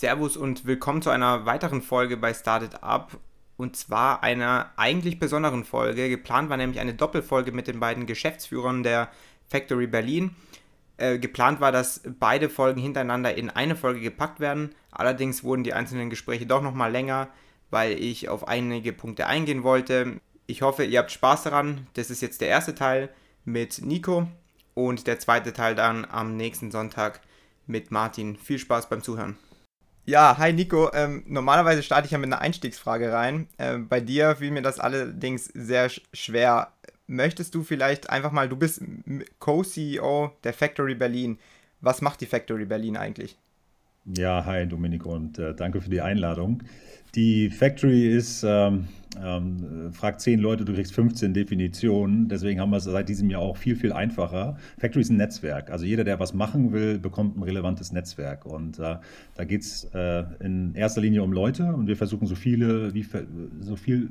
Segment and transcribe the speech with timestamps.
[0.00, 3.18] Servus und willkommen zu einer weiteren Folge bei Started Up
[3.58, 6.08] und zwar einer eigentlich besonderen Folge.
[6.08, 9.10] Geplant war nämlich eine Doppelfolge mit den beiden Geschäftsführern der
[9.50, 10.34] Factory Berlin.
[10.96, 14.70] Äh, geplant war, dass beide Folgen hintereinander in eine Folge gepackt werden.
[14.90, 17.28] Allerdings wurden die einzelnen Gespräche doch nochmal länger,
[17.68, 20.18] weil ich auf einige Punkte eingehen wollte.
[20.46, 21.88] Ich hoffe, ihr habt Spaß daran.
[21.92, 23.10] Das ist jetzt der erste Teil
[23.44, 24.28] mit Nico
[24.72, 27.20] und der zweite Teil dann am nächsten Sonntag
[27.66, 28.38] mit Martin.
[28.38, 29.36] Viel Spaß beim Zuhören.
[30.06, 30.90] Ja, hi Nico.
[30.92, 33.48] Ähm, normalerweise starte ich ja mit einer Einstiegsfrage rein.
[33.58, 36.72] Ähm, bei dir fiel mir das allerdings sehr sch schwer.
[37.06, 38.82] Möchtest du vielleicht einfach mal, du bist
[39.38, 41.38] Co-CEO der Factory Berlin.
[41.80, 43.36] Was macht die Factory Berlin eigentlich?
[44.04, 46.62] Ja, hi Domenico und äh, danke für die Einladung.
[47.14, 48.86] Die Factory ist, ähm,
[49.20, 52.28] ähm, fragt zehn Leute, du kriegst 15 Definitionen.
[52.28, 54.56] Deswegen haben wir es seit diesem Jahr auch viel, viel einfacher.
[54.78, 55.70] Factory ist ein Netzwerk.
[55.70, 58.46] Also jeder, der was machen will, bekommt ein relevantes Netzwerk.
[58.46, 58.96] Und äh,
[59.34, 63.04] da geht es äh, in erster Linie um Leute und wir versuchen so viele, wie,
[63.60, 64.10] so viel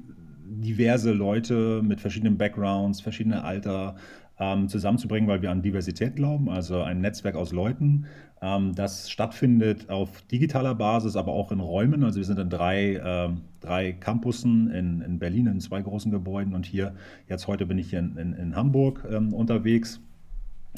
[0.50, 3.95] diverse Leute mit verschiedenen Backgrounds, verschiedene Alter
[4.39, 8.05] ähm, zusammenzubringen, weil wir an Diversität glauben, also ein Netzwerk aus Leuten,
[8.42, 12.04] ähm, das stattfindet auf digitaler Basis, aber auch in Räumen.
[12.04, 16.54] Also wir sind in drei, äh, drei Campussen in, in Berlin, in zwei großen Gebäuden
[16.54, 16.95] und hier,
[17.28, 20.00] jetzt heute bin ich hier in, in, in Hamburg ähm, unterwegs.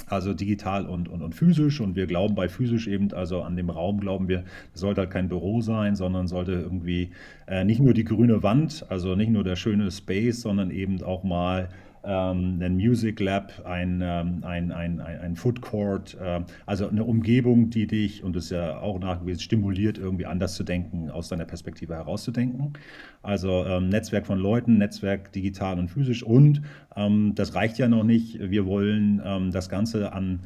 [0.08, 1.82] Also digital und, und, und physisch.
[1.82, 5.12] Und wir glauben bei physisch eben, also an dem Raum glauben wir, es sollte halt
[5.12, 7.12] kein Büro sein, sondern sollte irgendwie
[7.46, 11.24] äh, nicht nur die grüne Wand, also nicht nur der schöne Space, sondern eben auch
[11.24, 11.68] mal
[12.08, 17.70] ein Music Lab, ein, ähm, ein, ein, ein, ein Food Court, äh, also eine Umgebung,
[17.70, 21.46] die dich, und das ist ja auch nachgewiesen, stimuliert, irgendwie anders zu denken, aus deiner
[21.46, 22.74] Perspektive herauszudenken.
[23.22, 26.62] Also ähm, Netzwerk von Leuten, Netzwerk digital und physisch und
[26.96, 28.40] ähm, das reicht ja noch nicht.
[28.40, 30.40] Wir wollen ähm, das Ganze an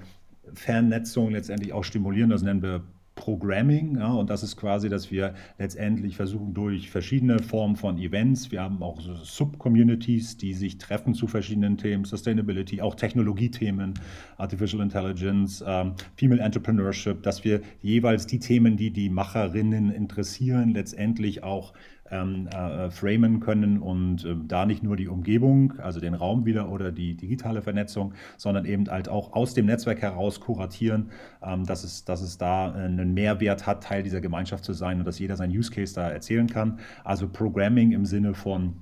[0.54, 2.30] Fernnetzung letztendlich auch stimulieren.
[2.30, 2.84] Das nennen wir
[3.16, 3.98] Programming.
[3.98, 8.62] Ja, und das ist quasi, dass wir letztendlich versuchen durch verschiedene Formen von Events, wir
[8.62, 13.94] haben auch so Sub-Communities, die sich treffen zu verschiedenen Themen, Sustainability, auch Technologiethemen,
[14.38, 21.44] Artificial Intelligence, ähm, Female Entrepreneurship, dass wir jeweils die Themen, die die Macherinnen interessieren, letztendlich
[21.44, 21.74] auch
[22.12, 26.70] ähm, äh, framen können und äh, da nicht nur die Umgebung, also den Raum wieder
[26.70, 31.10] oder die digitale Vernetzung, sondern eben halt auch aus dem Netzwerk heraus kuratieren,
[31.42, 35.06] ähm, dass, es, dass es da einen Mehrwert hat, Teil dieser Gemeinschaft zu sein und
[35.06, 36.80] dass jeder seinen Use Case da erzählen kann.
[37.04, 38.78] Also Programming im Sinne von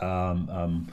[0.00, 0.86] ähm ähm,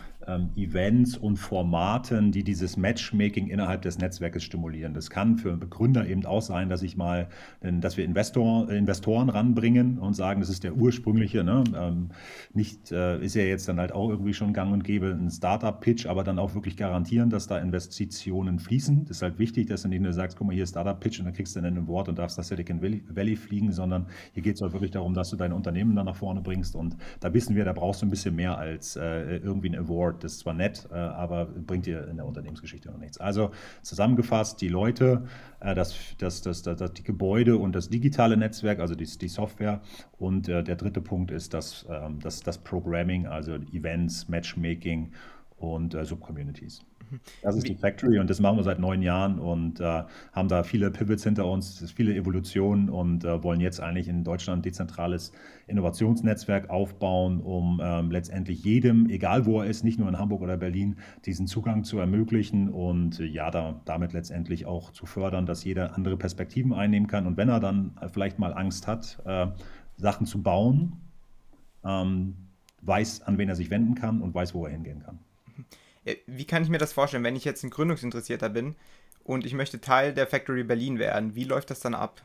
[0.56, 4.94] Events und Formaten, die dieses Matchmaking innerhalb des Netzwerkes stimulieren.
[4.94, 7.28] Das kann für Gründer eben auch sein, dass ich mal,
[7.62, 11.64] dass wir Investor, Investoren ranbringen und sagen, das ist der ursprüngliche, ne?
[11.76, 12.10] ähm,
[12.54, 16.06] nicht, äh, ist ja jetzt dann halt auch irgendwie schon gang und gäbe ein Startup-Pitch,
[16.08, 19.06] aber dann auch wirklich garantieren, dass da Investitionen fließen.
[19.06, 21.34] Das ist halt wichtig, dass du nicht nur sagst, guck mal, hier Startup-Pitch und dann
[21.34, 24.62] kriegst du dann ein Wort und darfst das Silicon Valley fliegen, sondern hier geht es
[24.62, 27.66] auch wirklich darum, dass du dein Unternehmen dann nach vorne bringst und da wissen wir,
[27.66, 30.88] da brauchst du ein bisschen mehr als äh, irgendwie ein Award Das ist zwar nett,
[30.92, 33.18] äh, aber bringt dir in der Unternehmensgeschichte noch nichts.
[33.18, 35.26] Also zusammengefasst, die Leute,
[35.60, 39.82] äh, das, das, das, das, die Gebäude und das digitale Netzwerk, also die, die Software.
[40.18, 45.12] Und äh, der dritte Punkt ist das, ähm, das, das Programming, also Events, Matchmaking
[45.58, 46.82] und Subcommunities.
[47.42, 50.64] Das ist die Factory und das machen wir seit neun Jahren und äh, haben da
[50.64, 55.32] viele Pivots hinter uns, viele Evolutionen und äh, wollen jetzt eigentlich in Deutschland ein dezentrales
[55.68, 60.58] Innovationsnetzwerk aufbauen, um ähm, letztendlich jedem, egal wo er ist, nicht nur in Hamburg oder
[60.58, 65.64] Berlin, diesen Zugang zu ermöglichen und äh, ja, da, damit letztendlich auch zu fördern, dass
[65.64, 69.48] jeder andere Perspektiven einnehmen kann und wenn er dann vielleicht mal Angst hat, äh,
[69.98, 70.94] Sachen zu bauen,
[71.84, 72.36] ähm,
[72.82, 75.20] weiß, an wen er sich wenden kann und weiß, wo er hingehen kann.
[76.06, 78.76] Äh, wie kann ich mir das vorstellen, wenn ich jetzt ein Gründungsinteressierter bin
[79.24, 81.36] und ich möchte Teil der Factory Berlin werden?
[81.36, 82.22] Wie läuft das dann ab?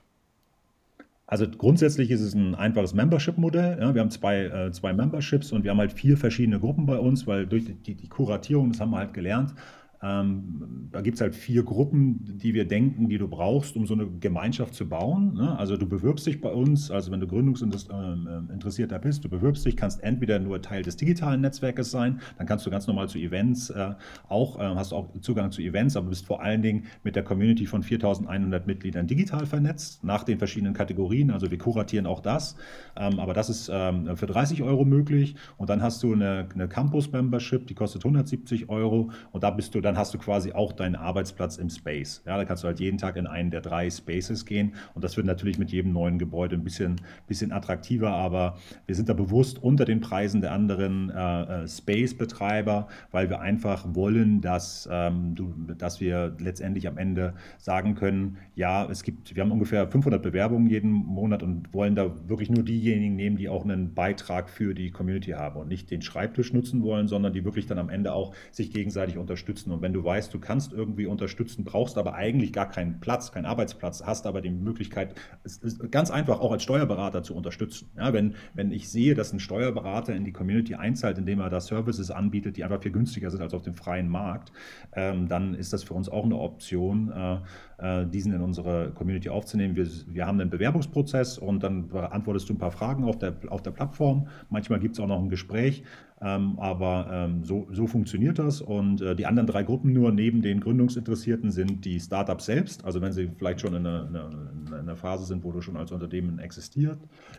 [1.26, 3.78] Also grundsätzlich ist es ein einfaches Membership-Modell.
[3.80, 6.98] Ja, wir haben zwei, äh, zwei Memberships und wir haben halt vier verschiedene Gruppen bei
[6.98, 9.54] uns, weil durch die, die Kuratierung, das haben wir halt gelernt,
[10.02, 13.94] ähm, da gibt es halt vier Gruppen, die wir denken, die du brauchst, um so
[13.94, 15.34] eine Gemeinschaft zu bauen.
[15.34, 15.58] Ne?
[15.58, 19.76] Also du bewirbst dich bei uns, also wenn du gründungsinteressierter ähm, bist, du bewirbst dich,
[19.76, 23.70] kannst entweder nur Teil des digitalen Netzwerkes sein, dann kannst du ganz normal zu Events
[23.70, 23.94] äh,
[24.28, 27.66] auch, äh, hast auch Zugang zu Events, aber bist vor allen Dingen mit der Community
[27.66, 31.30] von 4100 Mitgliedern digital vernetzt, nach den verschiedenen Kategorien.
[31.30, 32.56] Also wir kuratieren auch das,
[32.96, 35.36] ähm, aber das ist ähm, für 30 Euro möglich.
[35.58, 39.80] Und dann hast du eine, eine Campus-Membership, die kostet 170 Euro und da bist du
[39.80, 42.22] dann dann hast du quasi auch deinen Arbeitsplatz im Space.
[42.24, 45.16] Ja, da kannst du halt jeden Tag in einen der drei Spaces gehen und das
[45.16, 48.56] wird natürlich mit jedem neuen Gebäude ein bisschen, bisschen attraktiver, aber
[48.86, 53.84] wir sind da bewusst unter den Preisen der anderen äh, äh Space-Betreiber, weil wir einfach
[53.92, 59.42] wollen, dass, ähm, du, dass wir letztendlich am Ende sagen können, ja, es gibt, wir
[59.42, 63.64] haben ungefähr 500 Bewerbungen jeden Monat und wollen da wirklich nur diejenigen nehmen, die auch
[63.64, 67.66] einen Beitrag für die Community haben und nicht den Schreibtisch nutzen wollen, sondern die wirklich
[67.66, 69.72] dann am Ende auch sich gegenseitig unterstützen.
[69.72, 73.46] Und wenn du weißt, du kannst irgendwie unterstützen, brauchst aber eigentlich gar keinen Platz, keinen
[73.46, 75.60] Arbeitsplatz, hast aber die Möglichkeit, es
[75.90, 77.90] ganz einfach auch als Steuerberater zu unterstützen.
[77.96, 81.60] Ja, wenn, wenn ich sehe, dass ein Steuerberater in die Community einzahlt, indem er da
[81.60, 84.52] Services anbietet, die einfach viel günstiger sind als auf dem freien Markt,
[84.92, 87.38] ähm, dann ist das für uns auch eine Option, äh,
[88.06, 89.76] diesen in unsere Community aufzunehmen.
[89.76, 93.62] Wir, wir haben einen Bewerbungsprozess und dann beantwortest du ein paar Fragen auf der, auf
[93.62, 94.28] der Plattform.
[94.50, 95.82] Manchmal gibt es auch noch ein Gespräch
[96.22, 98.60] ähm, aber ähm, so, so funktioniert das.
[98.60, 102.84] Und äh, die anderen drei Gruppen nur neben den Gründungsinteressierten sind die Startups selbst.
[102.84, 104.30] Also wenn sie vielleicht schon in einer,
[104.66, 106.98] in einer Phase sind, wo du schon als Unternehmen existiert.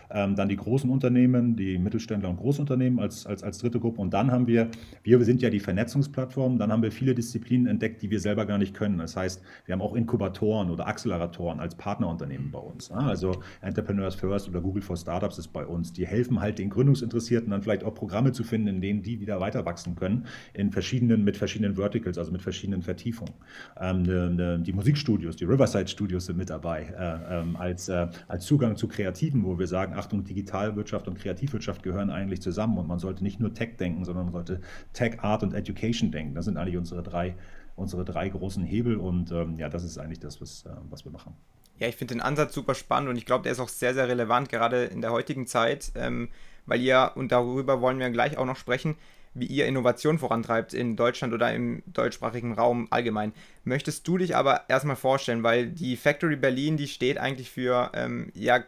[0.09, 4.01] Ähm, dann die großen Unternehmen, die Mittelständler und Großunternehmen als, als, als dritte Gruppe.
[4.01, 4.69] Und dann haben wir,
[5.03, 8.57] wir sind ja die Vernetzungsplattform, dann haben wir viele Disziplinen entdeckt, die wir selber gar
[8.57, 8.97] nicht können.
[8.97, 12.89] Das heißt, wir haben auch Inkubatoren oder Acceleratoren als Partnerunternehmen bei uns.
[12.91, 15.91] Also Entrepreneurs First oder Google for Startups ist bei uns.
[15.93, 19.39] Die helfen halt den Gründungsinteressierten dann vielleicht auch Programme zu finden, in denen die wieder
[19.39, 23.33] weiter wachsen können, in verschiedenen, mit verschiedenen Verticals, also mit verschiedenen Vertiefungen.
[23.79, 28.07] Ähm, ne, ne, die Musikstudios, die Riverside Studios sind mit dabei, äh, ähm, als, äh,
[28.27, 32.87] als Zugang zu Kreativen, wo wir sagen, Achtung, Digitalwirtschaft und Kreativwirtschaft gehören eigentlich zusammen und
[32.87, 34.61] man sollte nicht nur Tech denken, sondern man sollte
[34.93, 36.35] Tech, Art und Education denken.
[36.35, 37.35] Das sind eigentlich unsere drei,
[37.81, 41.11] unsere drei großen Hebel und ähm, ja, das ist eigentlich das, was, äh, was wir
[41.11, 41.35] machen.
[41.77, 44.07] Ja, ich finde den Ansatz super spannend und ich glaube, der ist auch sehr, sehr
[44.07, 45.91] relevant, gerade in der heutigen Zeit.
[45.95, 46.29] Ähm,
[46.65, 48.95] weil ihr, und darüber wollen wir gleich auch noch sprechen,
[49.33, 53.33] wie ihr Innovation vorantreibt in Deutschland oder im deutschsprachigen Raum allgemein.
[53.63, 58.31] Möchtest du dich aber erstmal vorstellen, weil die Factory Berlin, die steht eigentlich für ähm,
[58.35, 58.63] ja,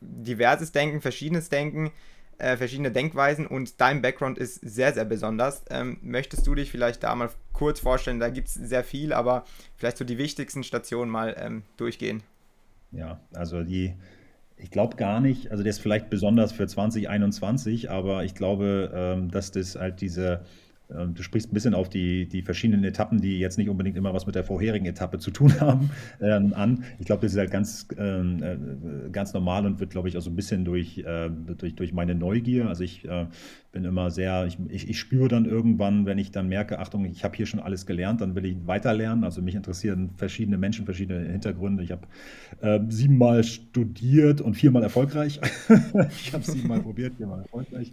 [0.00, 1.90] diverses Denken, verschiedenes Denken,
[2.42, 5.64] äh, verschiedene Denkweisen und dein Background ist sehr, sehr besonders.
[5.70, 8.18] Ähm, möchtest du dich vielleicht da mal kurz vorstellen?
[8.18, 9.44] Da gibt es sehr viel, aber
[9.76, 12.22] vielleicht so die wichtigsten Stationen mal ähm, durchgehen.
[12.90, 13.94] Ja, also die
[14.56, 19.30] ich glaube gar nicht, also der ist vielleicht besonders für 2021, aber ich glaube, ähm,
[19.30, 20.44] dass das halt diese,
[20.92, 24.26] du sprichst ein bisschen auf die, die verschiedenen Etappen, die jetzt nicht unbedingt immer was
[24.26, 25.90] mit der vorherigen Etappe zu tun haben,
[26.20, 26.84] ähm, an.
[26.98, 30.22] Ich glaube, das ist halt ganz, ähm, äh, ganz normal und wird, glaube ich, auch
[30.22, 32.68] so ein bisschen durch, äh, durch, durch meine Neugier.
[32.68, 33.26] Also ich äh,
[33.72, 37.24] bin immer sehr, ich, ich, ich, spüre dann irgendwann, wenn ich dann merke, Achtung, ich
[37.24, 39.24] habe hier schon alles gelernt, dann will ich weiterlernen.
[39.24, 41.82] Also mich interessieren verschiedene Menschen, verschiedene Hintergründe.
[41.82, 42.06] Ich habe
[42.60, 45.40] äh, siebenmal studiert und viermal erfolgreich.
[46.10, 47.92] ich habe siebenmal probiert, viermal erfolgreich.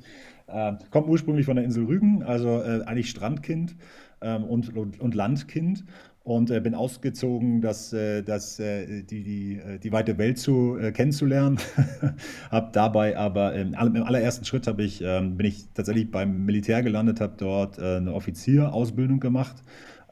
[0.51, 3.75] Äh, kommt ursprünglich von der Insel Rügen, also äh, eigentlich Strandkind
[4.22, 5.86] ähm, und, und, und Landkind
[6.24, 10.78] und äh, bin ausgezogen, das, äh, das, äh, die, die, äh, die weite Welt zu,
[10.94, 11.57] kennenzulernen.
[12.51, 17.22] habe dabei aber im, im allerersten Schritt ich, ähm, bin ich tatsächlich beim Militär gelandet,
[17.22, 19.56] habe dort eine Offizierausbildung gemacht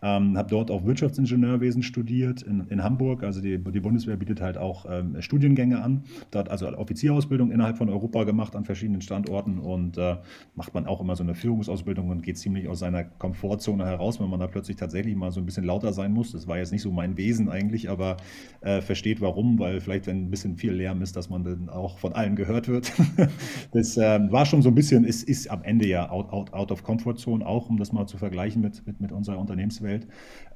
[0.01, 3.23] ähm, habe dort auch Wirtschaftsingenieurwesen studiert in, in Hamburg.
[3.23, 6.03] Also die, die Bundeswehr bietet halt auch ähm, Studiengänge an.
[6.31, 10.17] Dort also Offizierausbildung innerhalb von Europa gemacht an verschiedenen Standorten und äh,
[10.55, 14.29] macht man auch immer so eine Führungsausbildung und geht ziemlich aus seiner Komfortzone heraus, wenn
[14.29, 16.31] man da plötzlich tatsächlich mal so ein bisschen lauter sein muss.
[16.31, 18.17] Das war jetzt nicht so mein Wesen eigentlich, aber
[18.61, 21.97] äh, versteht warum, weil vielleicht, wenn ein bisschen viel Lärm ist, dass man dann auch
[21.97, 22.93] von allen gehört wird.
[23.71, 26.71] das äh, war schon so ein bisschen, ist, ist am Ende ja out, out, out
[26.71, 29.86] of Comfort Zone, auch um das mal zu vergleichen mit, mit, mit unserer Unternehmenswelt.
[29.87, 30.07] Welt.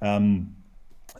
[0.01, 0.55] Ähm,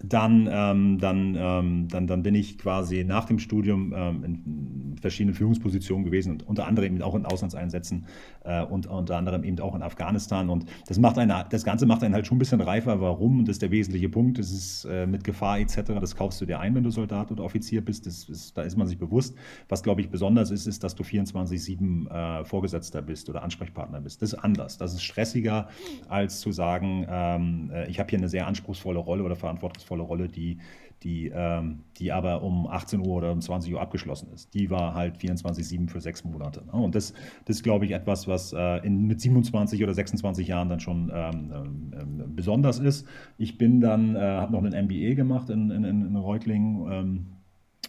[0.04, 5.36] dann, ähm, dann, ähm, dann, dann bin ich quasi nach dem Studium ähm, in verschiedenen
[5.36, 8.06] Führungspositionen gewesen und unter anderem eben auch in Auslandseinsätzen
[8.44, 10.50] äh, und unter anderem eben auch in Afghanistan.
[10.50, 13.02] Und das macht einen, das Ganze macht einen halt schon ein bisschen reifer.
[13.02, 13.46] Warum?
[13.46, 14.40] Das ist der wesentliche Punkt.
[14.40, 15.82] Das ist äh, mit Gefahr etc.
[16.00, 18.06] Das kaufst du dir ein, wenn du Soldat oder Offizier bist.
[18.06, 19.36] Das ist, da ist man sich bewusst.
[19.70, 22.10] Was, glaube ich, besonders ist, ist, dass du 24-7
[22.42, 24.22] äh, Vorgesetzter bist oder Ansprechpartner bist.
[24.22, 24.78] Das ist anders.
[24.78, 25.68] Das ist stressiger,
[26.10, 30.04] als zu sagen, ähm, äh, ich habe hier eine sehr anspruchsvolle Rolle oder verantwortungsvolle anspruchsvolle
[30.04, 30.60] Rolle, die,
[31.04, 34.54] die, ähm, die aber um 18 Uhr oder um 20 Uhr abgeschlossen ist.
[34.54, 36.64] Die war halt 24-7 für sechs Monate.
[36.66, 36.74] Ne?
[36.74, 37.14] Und das,
[37.46, 41.12] das ist, glaube ich, etwas, was äh, in, mit 27 oder 26 Jahren dann schon
[41.14, 41.52] ähm,
[42.00, 43.08] ähm, besonders ist.
[43.38, 47.26] Ich bin dann, äh, habe noch einen MBA gemacht in, in, in Reutlingen ähm,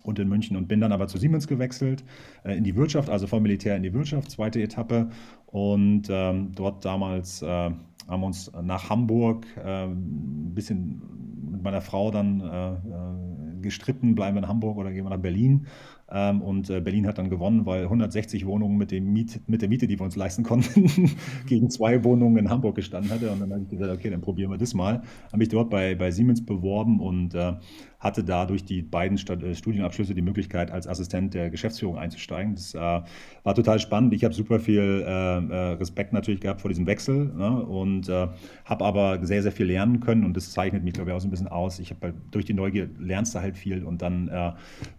[0.04, 2.02] und in München und bin dann aber zu Siemens gewechselt,
[2.44, 5.10] äh, in die Wirtschaft, also vom Militär in die Wirtschaft, zweite Etappe.
[5.46, 7.70] Und ähm, dort damals äh,
[8.08, 11.02] haben uns nach Hamburg äh, ein bisschen
[11.50, 15.18] mit meiner Frau dann äh, äh, gestritten, bleiben wir in Hamburg oder gehen wir nach
[15.18, 15.66] Berlin.
[16.12, 19.68] Ähm, und äh, Berlin hat dann gewonnen, weil 160 Wohnungen mit, dem Miet, mit der
[19.68, 21.10] Miete, die wir uns leisten konnten,
[21.46, 23.30] gegen zwei Wohnungen in Hamburg gestanden hatte.
[23.30, 25.02] Und dann habe ich gesagt, okay, dann probieren wir das mal.
[25.28, 27.54] Habe mich dort bei, bei Siemens beworben und äh,
[28.02, 32.56] hatte da durch die beiden äh, Studienabschlüsse die Möglichkeit, als Assistent der Geschäftsführung einzusteigen.
[32.56, 34.12] Das äh, war total spannend.
[34.12, 37.62] Ich habe super viel äh, äh, Respekt natürlich gehabt vor diesem Wechsel ne?
[37.62, 38.26] und äh,
[38.64, 41.28] habe aber sehr, sehr viel lernen können und das zeichnet mich, glaube ich, auch so
[41.28, 41.78] ein bisschen aus.
[41.78, 44.30] Ich habe halt durch die Neugier lernst du halt viel und dann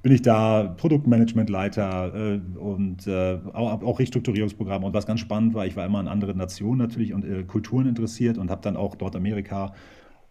[0.01, 5.85] bin ich da Produktmanagementleiter und auch, auch Restrukturierungsprogramm und was ganz spannend war, ich war
[5.85, 9.73] immer an andere Nationen natürlich und Kulturen interessiert und habe dann auch dort Amerika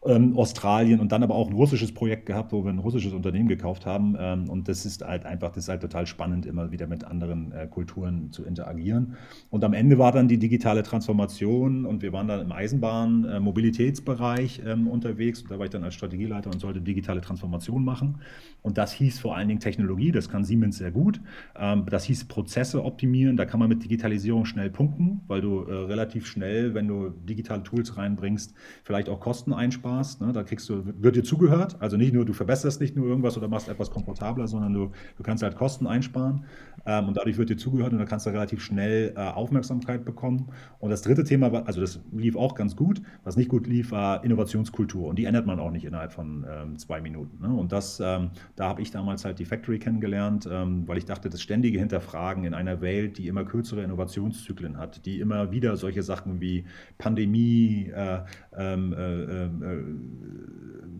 [0.04, 3.48] ähm, Australien und dann aber auch ein russisches Projekt gehabt, wo wir ein russisches Unternehmen
[3.48, 4.16] gekauft haben.
[4.18, 7.52] Ähm, und das ist halt einfach, das ist halt total spannend, immer wieder mit anderen
[7.52, 9.16] äh, Kulturen zu interagieren.
[9.50, 13.36] Und am Ende war dann die digitale Transformation und wir waren dann im Eisenbahn-, äh,
[14.66, 15.42] ähm, unterwegs.
[15.42, 18.18] Und da war ich dann als Strategieleiter und sollte digitale Transformation machen.
[18.62, 21.20] Und das hieß vor allen Dingen Technologie, das kann Siemens sehr gut.
[21.56, 25.72] Ähm, das hieß Prozesse optimieren, da kann man mit Digitalisierung schnell punkten, weil du äh,
[25.72, 29.91] relativ schnell, wenn du digitale Tools reinbringst, vielleicht auch Kosten einsparst.
[30.20, 30.32] Ne?
[30.32, 31.76] Da kriegst du, wird dir zugehört.
[31.80, 35.22] Also nicht nur, du verbesserst nicht nur irgendwas oder machst etwas komfortabler, sondern du, du
[35.22, 36.44] kannst halt Kosten einsparen
[36.86, 40.48] ähm, und dadurch wird dir zugehört und dann kannst du relativ schnell äh, Aufmerksamkeit bekommen.
[40.78, 43.02] Und das dritte Thema war, also das lief auch ganz gut.
[43.24, 46.78] Was nicht gut lief, war Innovationskultur und die ändert man auch nicht innerhalb von ähm,
[46.78, 47.40] zwei Minuten.
[47.40, 47.54] Ne?
[47.54, 51.28] Und das ähm, da habe ich damals halt die Factory kennengelernt, ähm, weil ich dachte,
[51.28, 56.02] das ständige Hinterfragen in einer Welt, die immer kürzere Innovationszyklen hat, die immer wieder solche
[56.02, 56.64] Sachen wie
[56.98, 58.20] Pandemie, äh,
[58.56, 59.81] ähm, äh, ähm, äh,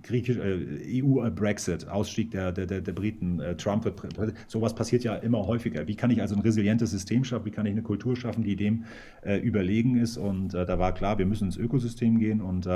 [0.02, 3.90] Griechisch, äh, EU-Brexit, Ausstieg der, der, der, Briten, äh, Trump
[4.48, 5.86] sowas passiert ja immer häufiger.
[5.86, 7.46] Wie kann ich also ein resilientes System schaffen?
[7.46, 8.84] Wie kann ich eine Kultur schaffen, die dem
[9.22, 10.16] äh, überlegen ist?
[10.16, 12.40] Und da war klar, wir müssen ins Ökosystem gehen.
[12.40, 12.68] Und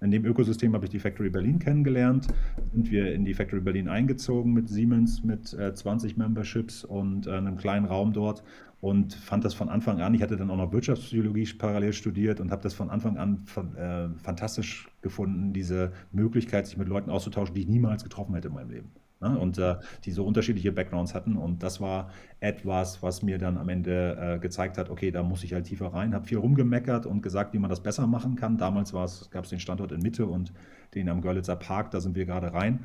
[0.00, 2.28] in dem Ökosystem habe ich die Factory Berlin kennengelernt,
[2.72, 7.32] sind wir in die Factory Berlin eingezogen mit Siemens mit äh, 20 Memberships und äh,
[7.32, 8.42] einem kleinen Raum dort
[8.80, 12.52] und fand das von Anfang an, ich hatte dann auch noch Wirtschaftspsychologie parallel studiert und
[12.52, 17.54] habe das von Anfang an von, äh, fantastisch gefunden, diese Möglichkeit, sich mit Leuten auszutauschen,
[17.54, 18.92] die ich niemals getroffen hätte in meinem Leben.
[19.20, 19.38] Ne?
[19.38, 21.36] Und äh, die so unterschiedliche Backgrounds hatten.
[21.36, 25.44] Und das war etwas, was mir dann am Ende äh, gezeigt hat, okay, da muss
[25.44, 26.14] ich halt tiefer rein.
[26.14, 28.58] Habe viel rumgemeckert und gesagt, wie man das besser machen kann.
[28.58, 30.52] Damals gab es den Standort in Mitte und
[30.94, 32.80] den am Görlitzer Park, da sind wir gerade rein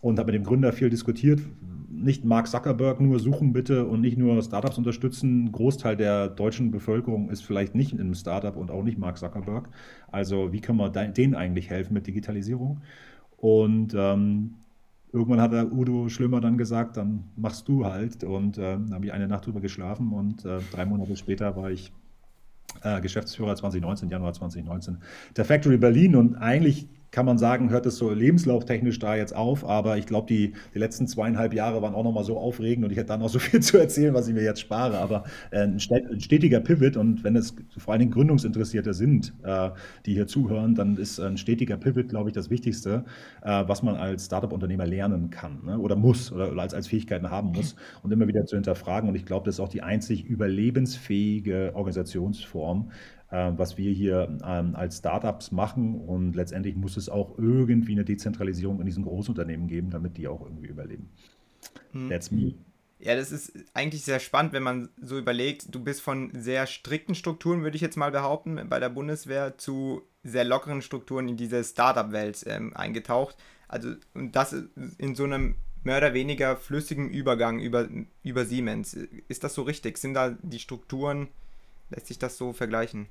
[0.00, 1.40] und habe mit dem Gründer viel diskutiert.
[1.94, 5.44] Nicht Mark Zuckerberg nur suchen bitte und nicht nur Startups unterstützen.
[5.44, 9.18] Ein Großteil der deutschen Bevölkerung ist vielleicht nicht in einem Startup und auch nicht Mark
[9.18, 9.68] Zuckerberg.
[10.10, 12.80] Also wie kann man denen eigentlich helfen mit Digitalisierung?
[13.36, 14.54] Und ähm,
[15.12, 18.24] irgendwann hat der Udo Schlimmer dann gesagt, dann machst du halt.
[18.24, 21.70] Und äh, dann habe ich eine Nacht drüber geschlafen und äh, drei Monate später war
[21.70, 21.92] ich
[22.82, 24.98] äh, Geschäftsführer 2019, Januar 2019,
[25.36, 26.16] der Factory Berlin.
[26.16, 30.26] Und eigentlich kann man sagen, hört es so lebenslauftechnisch da jetzt auf, aber ich glaube,
[30.26, 33.28] die, die letzten zweieinhalb Jahre waren auch nochmal so aufregend und ich hätte dann noch
[33.28, 37.22] so viel zu erzählen, was ich mir jetzt spare, aber äh, ein stetiger Pivot und
[37.22, 39.70] wenn es vor allen Dingen Gründungsinteressierte sind, äh,
[40.06, 43.04] die hier zuhören, dann ist ein stetiger Pivot, glaube ich, das Wichtigste,
[43.42, 45.78] äh, was man als Startup-Unternehmer lernen kann ne?
[45.78, 49.26] oder muss oder als, als Fähigkeiten haben muss und immer wieder zu hinterfragen und ich
[49.26, 52.90] glaube, das ist auch die einzig überlebensfähige Organisationsform,
[53.36, 56.00] was wir hier ähm, als Startups machen.
[56.00, 60.42] Und letztendlich muss es auch irgendwie eine Dezentralisierung in diesen Großunternehmen geben, damit die auch
[60.42, 61.08] irgendwie überleben.
[61.92, 62.08] Hm.
[62.08, 62.54] That's me.
[62.98, 67.16] Ja, das ist eigentlich sehr spannend, wenn man so überlegt, du bist von sehr strikten
[67.16, 71.64] Strukturen, würde ich jetzt mal behaupten, bei der Bundeswehr zu sehr lockeren Strukturen in diese
[71.64, 73.36] Startup-Welt ähm, eingetaucht.
[73.66, 74.54] Also, und das
[74.98, 77.88] in so einem mehr oder weniger flüssigen Übergang über,
[78.22, 78.94] über Siemens.
[78.94, 79.98] Ist das so richtig?
[79.98, 81.26] Sind da die Strukturen,
[81.90, 83.08] lässt sich das so vergleichen?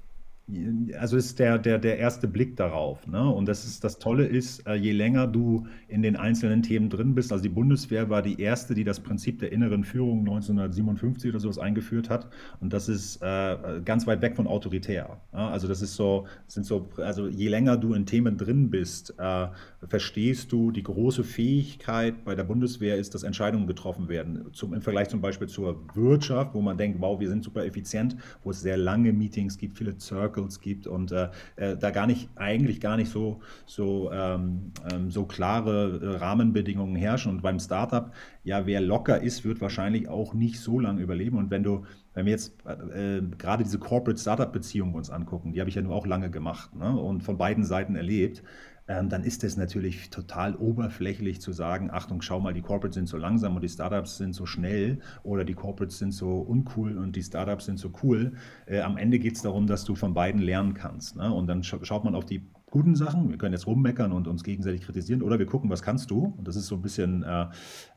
[0.98, 3.08] Also ist der, der, der erste Blick darauf.
[3.08, 3.24] Ne?
[3.29, 7.15] Und das ist das Tolle ist, äh, je länger du in den einzelnen Themen drin
[7.15, 11.39] bist, also die Bundeswehr war die erste, die das Prinzip der inneren Führung 1957 oder
[11.39, 12.27] sowas eingeführt hat.
[12.60, 15.22] Und das ist äh, ganz weit weg von autoritär.
[15.34, 15.50] Ja?
[15.50, 19.48] Also das ist so, sind so, also je länger du in Themen drin bist, äh,
[19.88, 24.48] verstehst du, die große Fähigkeit bei der Bundeswehr ist, dass Entscheidungen getroffen werden.
[24.53, 28.17] Zum, Im Vergleich zum Beispiel zur Wirtschaft, wo man denkt, wow, wir sind super effizient,
[28.43, 32.08] wo es sehr lange Meetings gibt, viele Circles Circles gibt und äh, äh, da gar
[32.08, 37.32] nicht, eigentlich gar nicht so, so, ähm, ähm, so klare äh, Rahmenbedingungen herrschen.
[37.32, 38.12] Und beim Startup,
[38.44, 41.38] ja, wer locker ist, wird wahrscheinlich auch nicht so lange überleben.
[41.38, 45.76] Und wenn du, wenn wir jetzt äh, gerade diese Corporate-Startup-Beziehungen uns angucken, die habe ich
[45.76, 46.96] ja nur auch lange gemacht ne?
[46.96, 48.44] und von beiden Seiten erlebt,
[48.88, 53.18] dann ist es natürlich total oberflächlich zu sagen, Achtung, schau mal, die Corporates sind so
[53.18, 57.24] langsam und die Startups sind so schnell oder die Corporates sind so uncool und die
[57.24, 58.34] Startups sind so cool.
[58.66, 61.16] Äh, am Ende geht es darum, dass du von beiden lernen kannst.
[61.16, 61.34] Ne?
[61.34, 63.30] Und dann schaut man auf die guten Sachen.
[63.30, 66.34] Wir können jetzt rummeckern und uns gegenseitig kritisieren oder wir gucken, was kannst du?
[66.38, 67.48] Und das ist so ein bisschen äh,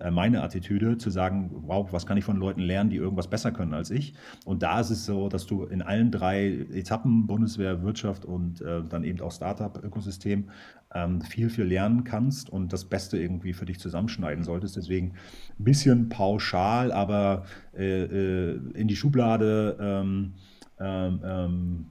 [0.01, 3.53] äh, meine Attitüde, zu sagen, wow, was kann ich von Leuten lernen, die irgendwas besser
[3.53, 4.15] können als ich?
[4.45, 8.83] Und da ist es so, dass du in allen drei Etappen, Bundeswehr, Wirtschaft und äh,
[8.83, 10.51] dann eben auch Startup-Ökosystem,
[10.93, 14.77] ähm, viel, viel lernen kannst und das Beste irgendwie für dich zusammenschneiden solltest.
[14.77, 15.15] Deswegen
[15.59, 17.45] ein bisschen pauschal, aber
[17.77, 19.77] äh, äh, in die Schublade.
[19.81, 20.35] Ähm,
[20.81, 21.87] ähm, ähm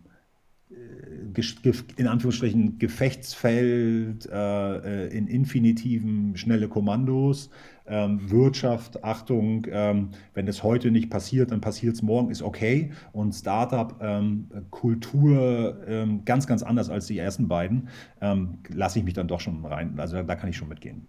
[1.97, 7.49] in Anführungsstrichen Gefechtsfeld, äh, in Infinitiven schnelle Kommandos,
[7.85, 12.91] ähm, Wirtschaft, Achtung, ähm, wenn das heute nicht passiert, dann passiert es morgen, ist okay.
[13.11, 17.89] Und Startup, ähm, Kultur, ähm, ganz, ganz anders als die ersten beiden,
[18.21, 19.99] ähm, lasse ich mich dann doch schon rein.
[19.99, 21.07] Also da kann ich schon mitgehen.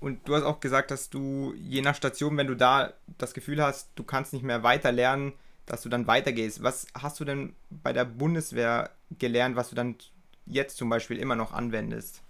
[0.00, 3.62] Und du hast auch gesagt, dass du je nach Station, wenn du da das Gefühl
[3.62, 5.32] hast, du kannst nicht mehr weiter lernen,
[5.66, 6.62] dass du dann weitergehst.
[6.62, 9.96] Was hast du denn bei der Bundeswehr gelernt, was du dann
[10.46, 12.22] jetzt zum Beispiel immer noch anwendest?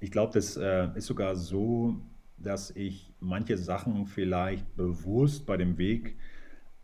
[0.00, 1.96] Ich glaube, das äh, ist sogar so,
[2.38, 6.16] dass ich manche Sachen vielleicht bewusst bei dem Weg,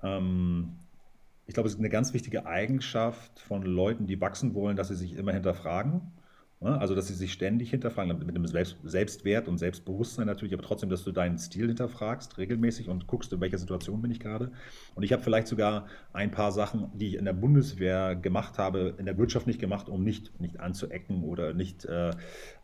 [0.03, 0.77] ähm,
[1.47, 4.97] ich glaube, es ist eine ganz wichtige Eigenschaft von Leuten, die wachsen wollen, dass sie
[4.97, 6.13] sich immer hinterfragen?
[6.61, 11.05] Also, dass sie sich ständig hinterfragen, mit Selbst Selbstwert und Selbstbewusstsein natürlich, aber trotzdem, dass
[11.05, 14.51] du deinen Stil hinterfragst, regelmäßig und guckst, in welcher Situation bin ich gerade.
[14.95, 18.95] Und ich habe vielleicht sogar ein paar Sachen, die ich in der Bundeswehr gemacht habe,
[18.97, 22.13] in der Wirtschaft nicht gemacht, um nicht, nicht anzuecken oder nicht, äh,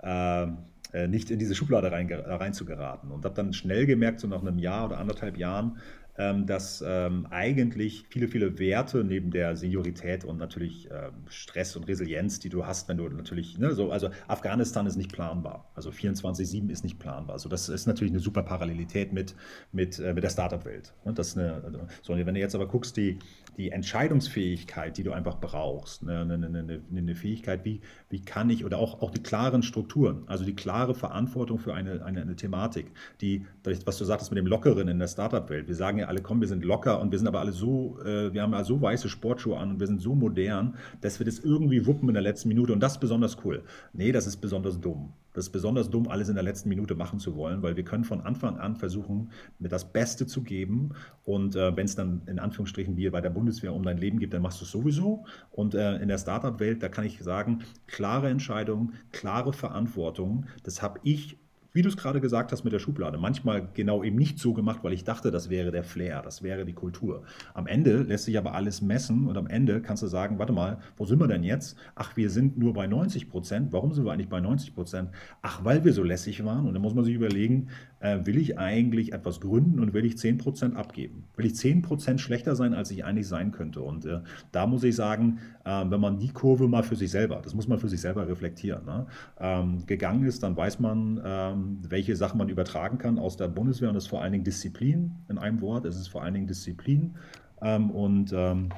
[0.03, 0.49] äh,
[0.95, 3.11] äh nicht in diese Schublade rein, rein zu geraten.
[3.11, 5.79] Und habe dann schnell gemerkt, so nach einem Jahr oder anderthalb Jahren,
[6.15, 12.39] dass ähm, eigentlich viele, viele Werte neben der Seniorität und natürlich ähm, Stress und Resilienz,
[12.39, 16.71] die du hast, wenn du natürlich, ne, so, also Afghanistan ist nicht planbar, also 24-7
[16.71, 17.35] ist nicht planbar.
[17.35, 19.35] Also das ist natürlich eine super Parallelität mit,
[19.73, 20.93] mit, äh, mit der Startup-Welt.
[21.07, 21.15] Ne?
[21.15, 23.19] Das eine, also, so, wenn du jetzt aber guckst, die,
[23.57, 27.81] die Entscheidungsfähigkeit, die du einfach brauchst, ne, eine, eine, eine, eine Fähigkeit, wie,
[28.13, 32.05] wie kann ich, oder auch, auch die klaren Strukturen, also die klare Verantwortung für eine,
[32.05, 32.93] eine, eine Thematik,
[33.23, 36.43] die, was du sagtest mit dem Lockeren in der Startup-Welt, wir sagen ja alle, komm,
[36.43, 39.09] wir sind locker und wir sind aber alle so, äh, wir haben ja so weiße
[39.09, 42.49] Sportschuhe an und wir sind so modern, dass wir das irgendwie wuppen in der letzten
[42.49, 43.63] Minute und das ist besonders cool.
[43.95, 45.15] Nee, das ist besonders dumm.
[45.35, 48.05] Das ist besonders dumm, alles in der letzten Minute machen zu wollen, weil wir können
[48.05, 50.91] von Anfang an versuchen, mir das Beste zu geben.
[51.25, 54.35] Und äh, wenn es dann in Anführungsstrichen wie bei der Bundeswehr um dein Leben geht,
[54.35, 55.25] dann machst du es sowieso.
[55.51, 57.63] Und äh, in der Startup-Welt, da kann ich sagen,
[58.03, 60.47] klare Entscheidungen, klare Verantwortung.
[60.65, 61.39] Das habe ich
[61.73, 64.81] wie du es gerade gesagt hast mit der Schublade, manchmal genau eben nicht so gemacht,
[64.83, 67.23] weil ich dachte, das wäre der Flair, das wäre die Kultur.
[67.55, 70.79] Am Ende lässt sich aber alles messen und am Ende kannst du sagen, warte mal,
[70.97, 71.77] wo sind wir denn jetzt?
[71.95, 73.73] Ach, wir sind nur bei 90 Prozent.
[73.73, 75.11] Warum sind wir eigentlich bei 90 Prozent?
[75.41, 76.67] Ach, weil wir so lässig waren.
[76.67, 77.69] Und dann muss man sich überlegen,
[78.01, 81.25] äh, will ich eigentlich etwas gründen und will ich 10 Prozent abgeben?
[81.37, 83.81] Will ich 10 Prozent schlechter sein, als ich eigentlich sein könnte?
[83.81, 87.41] Und äh, da muss ich sagen, äh, wenn man die Kurve mal für sich selber,
[87.43, 89.07] das muss man für sich selber reflektieren, ne,
[89.39, 93.89] ähm, gegangen ist, dann weiß man, ähm, welche Sachen man übertragen kann aus der Bundeswehr.
[93.89, 95.85] Und das ist vor allen Dingen Disziplin in einem Wort.
[95.85, 97.15] Es ist vor allen Dingen Disziplin.
[97.61, 98.71] Ähm, und ähm,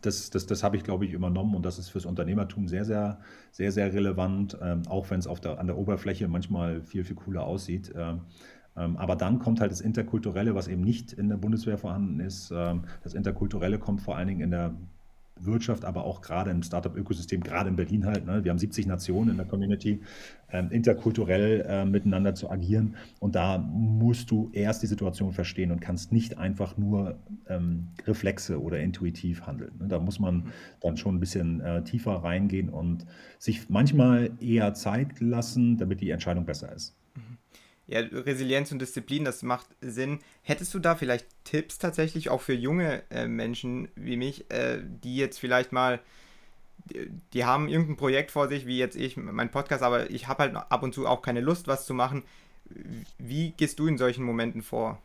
[0.00, 3.18] das, das, das habe ich, glaube ich, übernommen und das ist fürs Unternehmertum sehr, sehr,
[3.50, 7.44] sehr, sehr relevant, ähm, auch wenn es der, an der Oberfläche manchmal viel, viel cooler
[7.44, 7.92] aussieht.
[8.74, 12.50] aber dann kommt halt das Interkulturelle, was eben nicht in der Bundeswehr vorhanden ist.
[12.50, 14.74] das Interkulturelle kommt vor allen Dingen in der
[15.44, 18.26] Wirtschaft, aber auch gerade im Startup-Ökosystem, gerade in Berlin halt.
[18.26, 18.44] Ne?
[18.44, 20.00] Wir haben 70 Nationen in der Community,
[20.50, 22.96] ähm, interkulturell äh, miteinander zu agieren.
[23.20, 28.60] Und da musst du erst die Situation verstehen und kannst nicht einfach nur ähm, Reflexe
[28.60, 29.72] oder intuitiv handeln.
[29.78, 29.88] Ne?
[29.88, 33.06] Da muss man dann schon ein bisschen äh, tiefer reingehen und
[33.38, 36.96] sich manchmal eher Zeit lassen, damit die Entscheidung besser ist.
[37.92, 40.20] Ja, Resilienz und Disziplin, das macht Sinn.
[40.40, 45.18] Hättest du da vielleicht Tipps tatsächlich auch für junge äh, Menschen wie mich, äh, die
[45.18, 46.00] jetzt vielleicht mal,
[46.86, 50.44] die, die, haben irgendein Projekt vor sich, wie jetzt ich, mein Podcast, aber ich habe
[50.44, 52.22] halt ab und zu auch keine Lust, was zu machen.
[53.18, 54.98] Wie gehst du in solchen Momenten vor?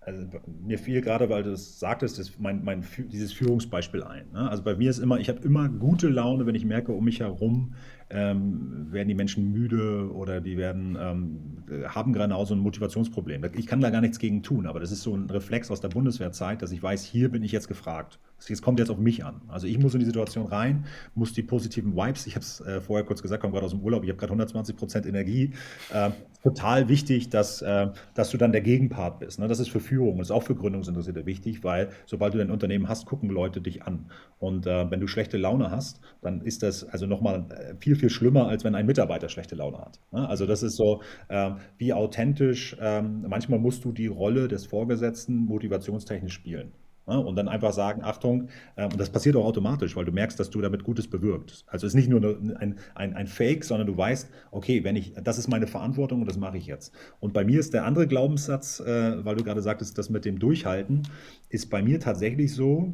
[0.00, 0.24] Also
[0.64, 4.30] mir fiel gerade, weil du es sagtest, das mein, mein, dieses Führungsbeispiel ein.
[4.32, 4.48] Ne?
[4.48, 7.20] Also bei mir ist immer, ich habe immer gute Laune, wenn ich merke, um mich
[7.20, 7.74] herum
[8.08, 13.42] ähm, werden die Menschen müde oder die werden, ähm, haben gerade auch so ein Motivationsproblem.
[13.54, 15.88] Ich kann da gar nichts gegen tun, aber das ist so ein Reflex aus der
[15.88, 18.18] Bundeswehrzeit, dass ich weiß, hier bin ich jetzt gefragt.
[18.38, 19.40] Es kommt jetzt auf mich an.
[19.48, 22.80] Also ich muss in die Situation rein, muss die positiven Vibes, ich habe es äh,
[22.80, 25.52] vorher kurz gesagt, komme gerade aus dem Urlaub, ich habe gerade 120 Prozent Energie.
[25.92, 26.10] Äh,
[26.44, 29.40] total wichtig, dass, äh, dass du dann der Gegenpart bist.
[29.40, 29.48] Ne?
[29.48, 32.88] Das ist für Führung, das ist auch für Gründungsinteressierte wichtig, weil sobald du dein Unternehmen
[32.88, 34.10] hast, gucken Leute dich an.
[34.38, 38.10] Und äh, wenn du schlechte Laune hast, dann ist das also nochmal äh, viel, viel
[38.10, 40.00] schlimmer, als wenn ein Mitarbeiter schlechte Laune hat.
[40.12, 40.28] Ne?
[40.28, 45.36] Also das ist so, ähm, wie authentisch, ähm, manchmal musst du die Rolle des Vorgesetzten
[45.36, 46.72] motivationstechnisch spielen.
[47.06, 50.50] Und dann einfach sagen, Achtung, ähm, und das passiert auch automatisch, weil du merkst, dass
[50.50, 51.64] du damit Gutes bewirkst.
[51.68, 55.12] Also es ist nicht nur ein, ein, ein Fake, sondern du weißt, okay, wenn ich,
[55.22, 56.92] das ist meine Verantwortung und das mache ich jetzt.
[57.20, 60.40] Und bei mir ist der andere Glaubenssatz, äh, weil du gerade sagtest, das mit dem
[60.40, 61.02] Durchhalten,
[61.48, 62.92] ist bei mir tatsächlich so,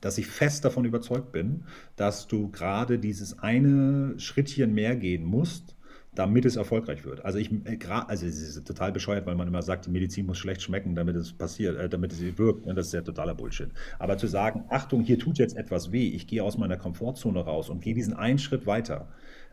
[0.00, 1.64] dass ich fest davon überzeugt bin,
[1.96, 5.76] dass du gerade dieses eine Schrittchen mehr gehen musst,
[6.14, 7.24] damit es erfolgreich wird.
[7.24, 10.38] Also ich äh, also es ist total bescheuert, weil man immer sagt, die Medizin muss
[10.38, 12.66] schlecht schmecken, damit es passiert, äh, damit es wirkt.
[12.66, 12.74] Ne?
[12.74, 13.70] Das ist ja totaler Bullshit.
[13.98, 17.70] Aber zu sagen, Achtung, hier tut jetzt etwas weh, ich gehe aus meiner Komfortzone raus
[17.70, 19.08] und gehe diesen einen Schritt weiter.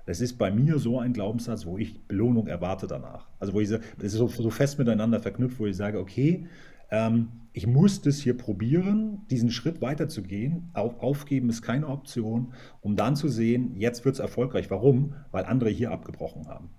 [0.06, 3.28] Das ist bei mir so ein Glaubenssatz, wo ich Belohnung erwarte danach.
[3.40, 6.48] Also wo ich das ist so, so fest miteinander verknüpft, wo ich sage, okay,
[6.92, 10.70] ähm, ich muss das hier probieren, diesen Schritt weiterzugehen.
[10.74, 14.70] Auf, aufgeben ist keine Option, um dann zu sehen, jetzt wird es erfolgreich.
[14.70, 15.16] Warum?
[15.32, 16.70] Weil andere hier abgebrochen haben.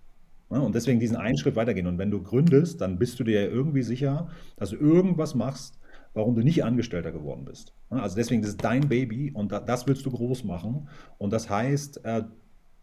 [0.51, 1.87] Ja, und deswegen diesen einen Schritt weitergehen.
[1.87, 5.79] Und wenn du gründest, dann bist du dir irgendwie sicher, dass du irgendwas machst,
[6.12, 7.73] warum du nicht Angestellter geworden bist.
[7.88, 10.88] Also deswegen, das ist dein Baby und das willst du groß machen.
[11.18, 12.25] Und das heißt, äh,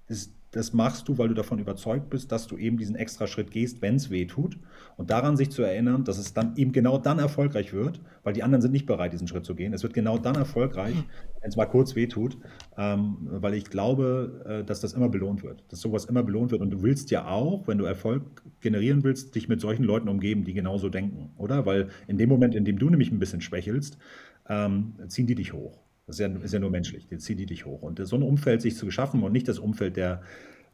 [0.08, 3.52] das, das machst du, weil du davon überzeugt bist, dass du eben diesen extra Schritt
[3.52, 4.58] gehst, wenn es weh tut.
[4.98, 8.44] Und daran sich zu erinnern, dass es dann eben genau dann erfolgreich wird, weil die
[8.44, 9.74] anderen sind nicht bereit, diesen Schritt zu gehen.
[9.74, 11.04] Es wird genau dann erfolgreich, hm.
[11.42, 12.38] wenn es mal kurz weh tut,
[12.78, 16.62] ähm, weil ich glaube, äh, dass das immer belohnt wird, dass sowas immer belohnt wird.
[16.62, 20.44] Und du willst ja auch, wenn du Erfolg generieren willst, dich mit solchen Leuten umgeben,
[20.44, 21.66] die genauso denken, oder?
[21.66, 23.98] Weil in dem Moment, in dem du nämlich ein bisschen schwächelst,
[24.50, 25.87] ähm, ziehen die dich hoch.
[26.08, 27.82] Das ist ja, ist ja nur menschlich, die zieht die dich hoch.
[27.82, 30.22] Und so ein Umfeld sich zu geschaffen und nicht das Umfeld der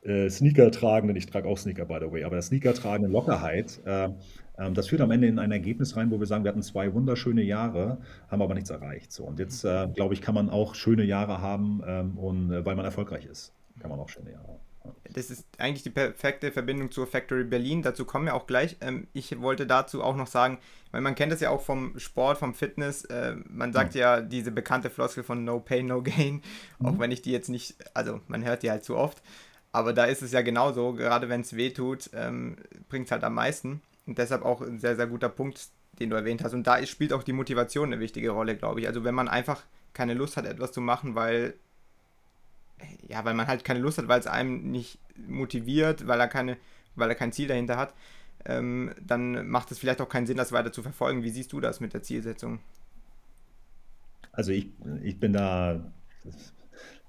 [0.03, 4.71] äh, Sneaker-tragenden, ich trage auch Sneaker, by the way, aber der Sneaker-tragenden Lockerheit, äh, äh,
[4.73, 7.41] das führt am Ende in ein Ergebnis rein, wo wir sagen, wir hatten zwei wunderschöne
[7.41, 7.97] Jahre,
[8.29, 9.11] haben aber nichts erreicht.
[9.11, 12.63] So, und jetzt, äh, glaube ich, kann man auch schöne Jahre haben, ähm, und, äh,
[12.63, 14.72] weil man erfolgreich ist, kann man auch schöne Jahre haben.
[15.09, 17.81] Das ist eigentlich die perfekte Verbindung zur Factory Berlin.
[17.81, 18.77] Dazu kommen wir auch gleich.
[18.81, 20.59] Ähm, ich wollte dazu auch noch sagen,
[20.91, 23.05] weil man kennt das ja auch vom Sport, vom Fitness.
[23.05, 24.17] Äh, man sagt ja.
[24.17, 26.41] ja diese bekannte Floskel von No Pain, No Gain.
[26.79, 26.85] Mhm.
[26.85, 29.21] Auch wenn ich die jetzt nicht, also man hört die halt zu oft.
[29.71, 30.93] Aber da ist es ja genauso.
[30.93, 32.57] Gerade wenn es weh tut, ähm,
[32.89, 33.81] bringt es halt am meisten.
[34.05, 35.69] Und deshalb auch ein sehr, sehr guter Punkt,
[35.99, 36.53] den du erwähnt hast.
[36.53, 38.87] Und da spielt auch die Motivation eine wichtige Rolle, glaube ich.
[38.87, 41.55] Also wenn man einfach keine Lust hat, etwas zu machen, weil
[43.07, 46.57] ja, weil man halt keine Lust hat, weil es einem nicht motiviert, weil er keine,
[46.95, 47.93] weil er kein Ziel dahinter hat,
[48.45, 51.23] ähm, dann macht es vielleicht auch keinen Sinn, das weiter zu verfolgen.
[51.23, 52.59] Wie siehst du das mit der Zielsetzung?
[54.31, 54.67] Also ich,
[55.03, 55.79] ich bin da,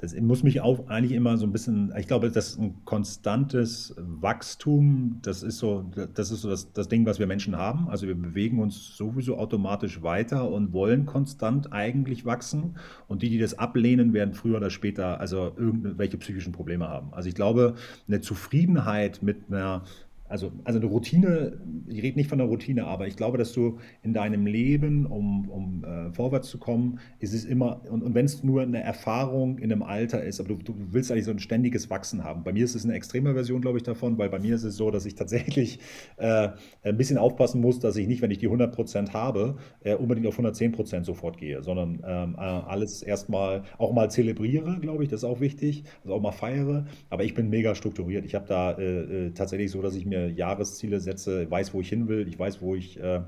[0.04, 3.94] das muss mich auch eigentlich immer so ein bisschen, ich glaube, das ist ein konstantes
[3.96, 7.88] Wachstum, das ist so, das ist so das, das Ding, was wir Menschen haben.
[7.88, 12.76] Also wir bewegen uns sowieso automatisch weiter und wollen konstant eigentlich wachsen.
[13.08, 17.14] Und die, die das ablehnen, werden früher oder später also irgendwelche psychischen Probleme haben.
[17.14, 17.74] Also ich glaube,
[18.06, 19.84] eine Zufriedenheit mit einer
[20.26, 23.78] also, also eine Routine, ich rede nicht von einer Routine, aber ich glaube, dass du
[24.02, 28.24] in deinem Leben, um, um äh, vorwärts zu kommen, ist es immer, und, und wenn
[28.24, 31.38] es nur eine Erfahrung in einem Alter ist, aber du, du, willst eigentlich so ein
[31.38, 32.42] ständiges Wachsen haben.
[32.42, 34.76] Bei mir ist es eine extreme Version, glaube ich, davon, weil bei mir ist es
[34.76, 35.78] so, dass ich tatsächlich
[36.16, 36.48] äh,
[36.82, 40.38] ein bisschen aufpassen muss, dass ich nicht, wenn ich die 100% habe, äh, unbedingt auf
[40.38, 45.24] 110% sofort gehe, sondern ähm, äh, alles erstmal auch mal zelebriere, glaube ich, das ist
[45.24, 48.24] auch wichtig, also auch mal feiere, aber ich bin mega strukturiert.
[48.24, 51.80] Ich habe da äh, äh, tatsächlich so, dass ich mir mir Jahresziele setze, weiß, wo
[51.80, 53.20] ich hin will, ich weiß, wo ich, äh,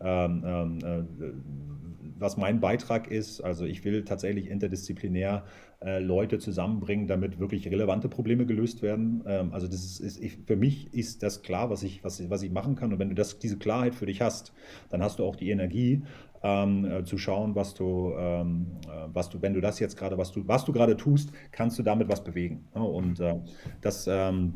[0.00, 1.32] ähm, ähm, äh,
[2.18, 3.40] was mein Beitrag ist.
[3.40, 5.44] Also ich will tatsächlich interdisziplinär
[5.80, 9.22] äh, Leute zusammenbringen, damit wirklich relevante Probleme gelöst werden.
[9.26, 12.42] Ähm, also das ist, ist ich, für mich ist das klar, was ich, was, was
[12.42, 12.92] ich machen kann.
[12.92, 14.52] Und wenn du das, diese Klarheit für dich hast,
[14.90, 16.02] dann hast du auch die Energie,
[16.42, 20.18] ähm, äh, zu schauen, was du, ähm, äh, was du, wenn du das jetzt gerade,
[20.18, 22.64] was du, was du gerade tust, kannst du damit was bewegen.
[22.74, 23.36] Ja, und äh,
[23.80, 24.54] das ähm,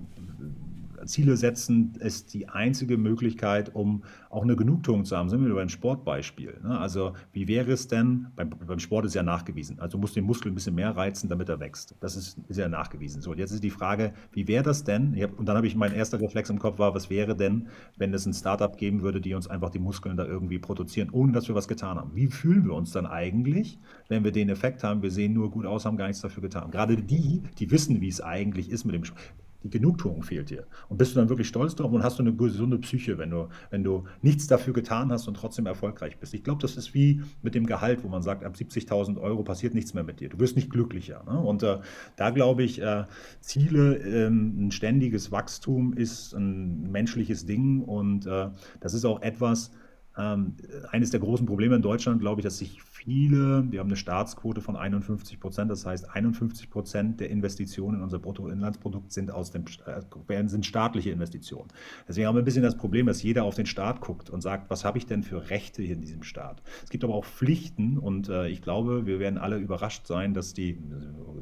[1.06, 5.28] Ziele setzen ist die einzige Möglichkeit, um auch eine Genugtuung zu haben.
[5.28, 6.60] Sind wir beim Sportbeispiel.
[6.62, 6.78] Ne?
[6.78, 10.24] Also wie wäre es denn, beim, beim, Sport ist ja nachgewiesen, also du musst den
[10.24, 11.94] Muskel ein bisschen mehr reizen, damit er wächst.
[12.00, 13.22] Das ist, ist ja nachgewiesen.
[13.22, 15.92] So, jetzt ist die Frage, wie wäre das denn, hab, und dann habe ich, mein
[15.92, 19.34] erster Reflex im Kopf war, was wäre denn, wenn es ein Startup geben würde, die
[19.34, 22.14] uns einfach die Muskeln da irgendwie produzieren, ohne dass wir was getan haben.
[22.14, 25.66] Wie fühlen wir uns dann eigentlich, wenn wir den Effekt haben, wir sehen nur gut
[25.66, 26.70] aus, haben gar nichts dafür getan.
[26.70, 29.22] Gerade die, die wissen, wie es eigentlich ist mit dem Sport
[29.66, 30.66] die Genugtuung fehlt dir.
[30.88, 33.48] Und bist du dann wirklich stolz drauf und hast du eine gesunde Psyche, wenn du,
[33.70, 36.34] wenn du nichts dafür getan hast und trotzdem erfolgreich bist.
[36.34, 39.74] Ich glaube, das ist wie mit dem Gehalt, wo man sagt, ab 70.000 Euro passiert
[39.74, 40.28] nichts mehr mit dir.
[40.28, 41.24] Du wirst nicht glücklicher.
[41.24, 41.38] Ne?
[41.38, 41.78] Und äh,
[42.16, 43.04] da glaube ich, äh,
[43.40, 48.50] Ziele, äh, ein ständiges Wachstum ist ein menschliches Ding und äh,
[48.80, 49.72] das ist auch etwas,
[50.18, 50.54] ähm,
[50.90, 54.60] eines der großen Probleme in Deutschland, glaube ich, dass sich viele, wir haben eine Staatsquote
[54.60, 59.64] von 51 Prozent, das heißt 51 Prozent der Investitionen in unser Bruttoinlandsprodukt sind, aus dem,
[59.86, 61.68] äh, sind staatliche Investitionen.
[62.08, 64.70] Deswegen haben wir ein bisschen das Problem, dass jeder auf den Staat guckt und sagt,
[64.70, 66.62] was habe ich denn für Rechte hier in diesem Staat?
[66.82, 70.52] Es gibt aber auch Pflichten und äh, ich glaube, wir werden alle überrascht sein, dass
[70.52, 70.76] die,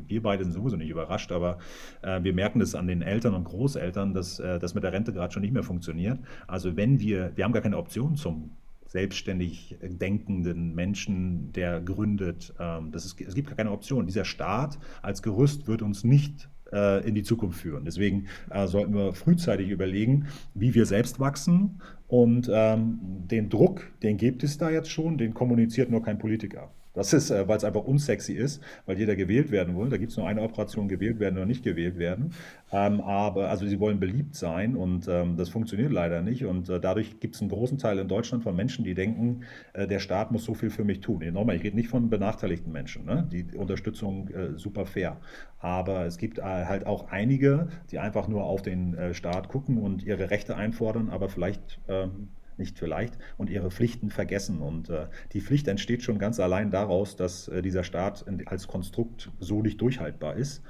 [0.07, 1.59] wir beide sind sowieso nicht überrascht, aber
[2.03, 5.14] äh, wir merken das an den Eltern und Großeltern, dass äh, das mit der Rente
[5.14, 6.18] gerade schon nicht mehr funktioniert.
[6.46, 8.50] Also wenn wir, wir haben gar keine Option zum
[8.94, 12.54] selbstständig denkenden Menschen, der gründet.
[12.61, 14.07] Ähm, das ist, es gibt gar keine Option.
[14.07, 17.85] Dieser Staat als Gerüst wird uns nicht äh, in die Zukunft führen.
[17.85, 21.83] Deswegen äh, sollten wir frühzeitig überlegen, wie wir selbst wachsen.
[22.07, 26.70] Und ähm, den Druck, den gibt es da jetzt schon, den kommuniziert nur kein Politiker.
[26.94, 29.90] Das ist, äh, weil es einfach unsexy ist, weil jeder gewählt werden will.
[29.90, 32.33] Da gibt es nur eine Operation, gewählt werden oder nicht gewählt werden.
[32.72, 36.44] Ähm, aber also sie wollen beliebt sein und ähm, das funktioniert leider nicht.
[36.44, 39.87] Und äh, dadurch gibt es einen großen Teil in Deutschland von Menschen, die denken, äh,
[39.87, 41.24] der Staat muss so viel für mich tun.
[41.33, 43.04] Nochmal, ich rede nicht von benachteiligten Menschen.
[43.04, 43.28] Ne?
[43.30, 45.18] Die Unterstützung äh, super fair.
[45.59, 49.78] Aber es gibt äh, halt auch einige, die einfach nur auf den äh, Staat gucken
[49.78, 52.28] und ihre Rechte einfordern, aber vielleicht ähm,
[52.59, 54.59] nicht vielleicht, und ihre Pflichten vergessen.
[54.59, 58.69] Und äh, die Pflicht entsteht schon ganz allein daraus, dass äh, dieser Staat in, als
[58.69, 60.62] Konstrukt so nicht durchhaltbar ist.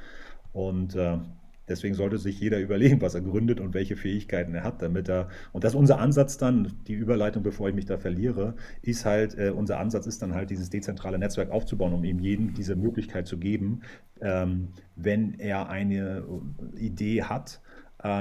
[0.52, 1.18] Und äh,
[1.68, 5.28] deswegen sollte sich jeder überlegen, was er gründet und welche Fähigkeiten er hat, damit er,
[5.52, 9.36] und das ist unser Ansatz dann, die Überleitung, bevor ich mich da verliere, ist halt,
[9.38, 13.26] äh, unser Ansatz ist dann halt, dieses dezentrale Netzwerk aufzubauen, um ihm jedem diese Möglichkeit
[13.26, 13.82] zu geben,
[14.20, 16.24] ähm, wenn er eine
[16.76, 17.63] Idee hat, äh,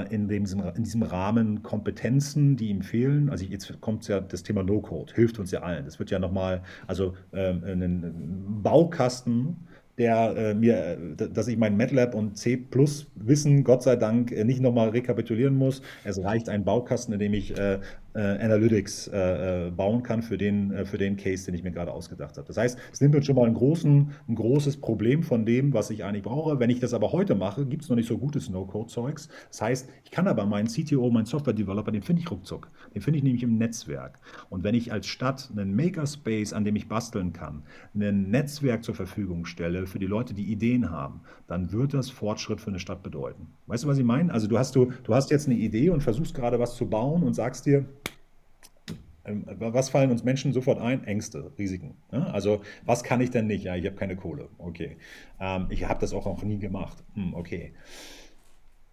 [0.10, 3.30] in, dem, in diesem Rahmen Kompetenzen, die ihm fehlen.
[3.30, 5.84] Also jetzt kommt ja das Thema No-Code, hilft uns ja allen.
[5.84, 9.58] Das wird ja nochmal, also ähm, ein Baukasten,
[9.98, 14.32] der äh, mir, äh, dass ich mein MATLAB und C Plus Wissen Gott sei Dank
[14.32, 15.82] äh, nicht nochmal rekapitulieren muss.
[16.04, 17.80] Es reicht ein Baukasten, in dem ich äh, äh,
[18.20, 21.92] Analytics äh, äh, bauen kann für den, äh, für den Case, den ich mir gerade
[21.92, 22.48] ausgedacht habe.
[22.48, 26.04] Das heißt, es nimmt uns schon mal großen, ein großes Problem von dem, was ich
[26.04, 26.60] eigentlich brauche.
[26.60, 29.30] Wenn ich das aber heute mache, gibt es noch nicht so gutes No-Code-Zeugs.
[29.50, 32.70] Das heißt, ich kann aber meinen CTO, meinen Software-Developer, den finde ich ruckzuck.
[32.94, 34.20] Den finde ich nämlich im Netzwerk.
[34.50, 37.64] Und wenn ich als Stadt einen Makerspace, an dem ich basteln kann,
[37.96, 42.62] ein Netzwerk zur Verfügung stelle für die Leute, die Ideen haben, dann wird das Fortschritt
[42.62, 43.48] für eine Stadt bedeuten.
[43.68, 44.32] Weißt du, was ich meine?
[44.32, 47.24] Also du hast, du, du hast jetzt eine Idee und versuchst gerade was zu bauen
[47.24, 47.86] und sagst dir,
[49.26, 51.06] was fallen uns Menschen sofort ein?
[51.06, 51.96] Ängste, Risiken.
[52.10, 53.64] Also, was kann ich denn nicht?
[53.64, 54.50] Ja, ich habe keine Kohle.
[54.58, 54.98] Okay.
[55.40, 57.04] Ähm, ich habe das auch noch nie gemacht.
[57.16, 57.74] Hm, okay.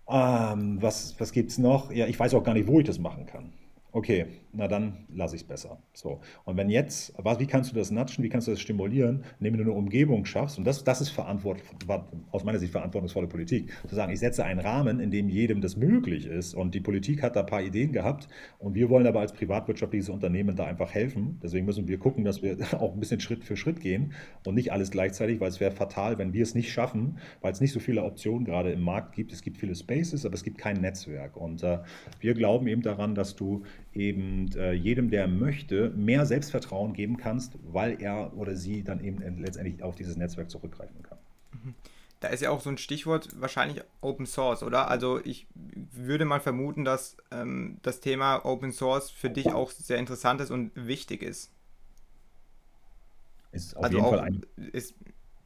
[0.08, 1.92] Ähm, was was gibt es noch?
[1.92, 3.52] Ja, ich weiß auch gar nicht, wo ich das machen kann.
[3.92, 5.79] Okay, na dann lasse ich es besser.
[5.92, 6.20] So.
[6.44, 9.57] Und wenn jetzt, was, wie kannst du das natschen, wie kannst du das stimulieren, indem
[9.57, 14.12] du eine Umgebung schaffst, und das, das ist aus meiner Sicht verantwortungsvolle Politik, zu sagen,
[14.12, 16.55] ich setze einen Rahmen, in dem jedem das möglich ist.
[16.55, 20.09] Und die Politik hat da ein paar Ideen gehabt und wir wollen aber als privatwirtschaftliches
[20.09, 21.40] Unternehmen da einfach helfen.
[21.42, 24.12] Deswegen müssen wir gucken, dass wir auch ein bisschen Schritt für Schritt gehen
[24.46, 27.61] und nicht alles gleichzeitig, weil es wäre fatal, wenn wir es nicht schaffen, weil es
[27.61, 29.33] nicht so viele Optionen gerade im Markt gibt.
[29.33, 31.37] Es gibt viele Spaces, aber es gibt kein Netzwerk.
[31.37, 31.79] Und äh,
[32.20, 37.59] wir glauben eben daran, dass du eben äh, jedem, der möchte, mehr Selbstvertrauen geben kannst,
[37.62, 41.18] weil er oder sie dann eben letztendlich auf dieses Netzwerk zurückgreifen kann.
[41.53, 41.74] Mhm.
[42.20, 44.88] Da ist ja auch so ein Stichwort wahrscheinlich Open Source, oder?
[44.88, 49.96] Also ich würde mal vermuten, dass ähm, das Thema Open Source für dich auch sehr
[49.96, 51.50] interessant ist und wichtig ist.
[53.53, 54.46] Ist auf also jeden Fall ein.
[54.72, 54.94] Ist,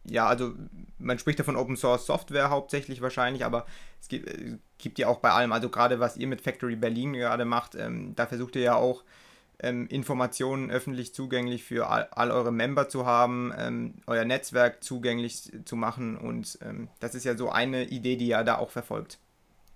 [0.05, 0.55] ja, also
[0.99, 3.67] man spricht ja von Open Source Software hauptsächlich wahrscheinlich, aber
[4.01, 7.12] es gibt, äh, gibt ja auch bei allem, also gerade was ihr mit Factory Berlin
[7.14, 9.05] gerade macht, ähm, da versucht ihr ja auch
[9.61, 15.53] ähm, Informationen öffentlich zugänglich für all, all eure Member zu haben, ähm, euer Netzwerk zugänglich
[15.64, 19.19] zu machen und ähm, das ist ja so eine Idee, die ihr da auch verfolgt.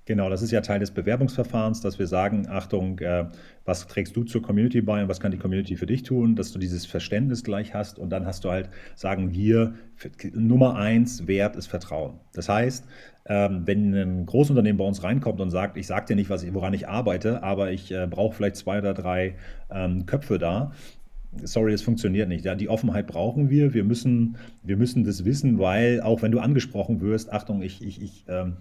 [0.09, 3.27] Genau, das ist ja Teil des Bewerbungsverfahrens, dass wir sagen, Achtung, äh,
[3.67, 6.51] was trägst du zur Community bei und was kann die Community für dich tun, dass
[6.51, 9.75] du dieses Verständnis gleich hast und dann hast du halt, sagen wir,
[10.33, 12.21] Nummer eins Wert ist Vertrauen.
[12.33, 12.87] Das heißt,
[13.27, 16.55] ähm, wenn ein Großunternehmen bei uns reinkommt und sagt, ich sage dir nicht, was ich,
[16.55, 19.35] woran ich arbeite, aber ich äh, brauche vielleicht zwei oder drei
[19.71, 20.73] ähm, Köpfe da,
[21.43, 22.47] sorry, es funktioniert nicht.
[22.47, 23.75] Ja, die Offenheit brauchen wir.
[23.75, 28.01] Wir müssen, wir müssen das wissen, weil auch wenn du angesprochen wirst, Achtung, ich, ich,
[28.01, 28.57] ich ähm,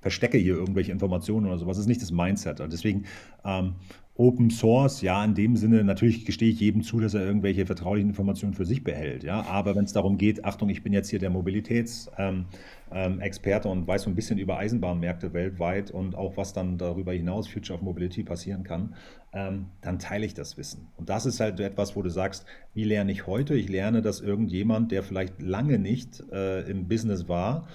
[0.00, 1.76] verstecke hier irgendwelche Informationen oder sowas.
[1.76, 2.60] Das ist nicht das Mindset.
[2.60, 3.04] Also deswegen
[3.44, 3.74] ähm,
[4.18, 8.08] Open Source, ja, in dem Sinne, natürlich gestehe ich jedem zu, dass er irgendwelche vertraulichen
[8.08, 9.42] Informationen für sich behält, ja.
[9.42, 12.46] Aber wenn es darum geht, Achtung, ich bin jetzt hier der Mobilitätsexperte
[12.88, 17.12] ähm, ähm, und weiß so ein bisschen über Eisenbahnmärkte weltweit und auch was dann darüber
[17.12, 18.94] hinaus Future of Mobility passieren kann,
[19.34, 20.88] ähm, dann teile ich das Wissen.
[20.96, 23.54] Und das ist halt etwas, wo du sagst, wie lerne ich heute?
[23.54, 27.68] Ich lerne, dass irgendjemand, der vielleicht lange nicht äh, im Business war,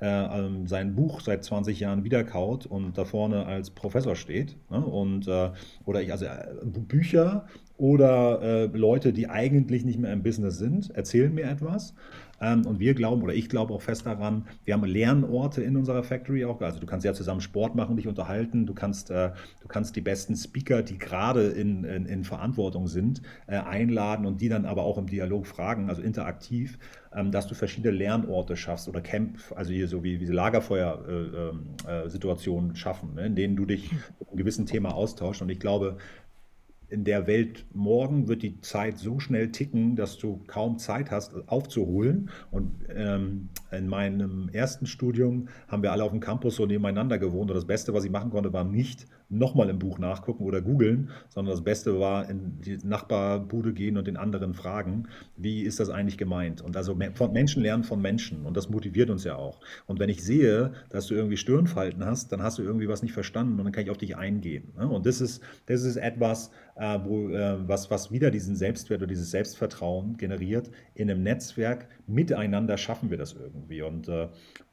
[0.00, 4.56] äh, ähm, sein Buch seit 20 Jahren wiederkaut und da vorne als Professor steht.
[4.70, 4.84] Ne?
[4.84, 5.50] Und, äh,
[5.84, 7.46] oder ich, also äh, Bücher
[7.78, 11.94] oder äh, Leute, die eigentlich nicht mehr im Business sind, erzählen mir etwas.
[12.40, 16.02] Ähm, und wir glauben, oder ich glaube auch fest daran, wir haben Lernorte in unserer
[16.02, 16.60] Factory auch.
[16.60, 18.66] Also du kannst ja zusammen Sport machen, dich unterhalten.
[18.66, 23.22] Du kannst, äh, du kannst die besten Speaker, die gerade in, in, in Verantwortung sind,
[23.46, 26.78] äh, einladen und die dann aber auch im Dialog fragen, also interaktiv,
[27.14, 32.76] ähm, dass du verschiedene Lernorte schaffst oder Camp, also hier so wie diese Lagerfeuer-Situationen äh,
[32.76, 35.42] schaffen, ne, in denen du dich mit einem gewissen Thema austauschst.
[35.42, 35.96] Und ich glaube,
[36.90, 41.34] in der Welt morgen wird die Zeit so schnell ticken, dass du kaum Zeit hast,
[41.48, 42.30] aufzuholen.
[42.50, 47.50] Und ähm, in meinem ersten Studium haben wir alle auf dem Campus so nebeneinander gewohnt.
[47.50, 51.10] Und das Beste, was ich machen konnte, war nicht nochmal im Buch nachgucken oder googeln,
[51.28, 55.90] sondern das Beste war in die Nachbarbude gehen und den anderen fragen, wie ist das
[55.90, 56.62] eigentlich gemeint?
[56.62, 59.60] Und also von Menschen lernen von Menschen und das motiviert uns ja auch.
[59.86, 63.12] Und wenn ich sehe, dass du irgendwie Stirnfalten hast, dann hast du irgendwie was nicht
[63.12, 64.72] verstanden und dann kann ich auf dich eingehen.
[64.78, 64.88] Ne?
[64.88, 69.08] Und das ist, das ist etwas, äh, wo, äh, was, was wieder diesen Selbstwert oder
[69.08, 70.70] dieses Selbstvertrauen generiert.
[70.94, 73.82] In einem Netzwerk miteinander schaffen wir das irgendwie.
[73.82, 74.28] Und äh,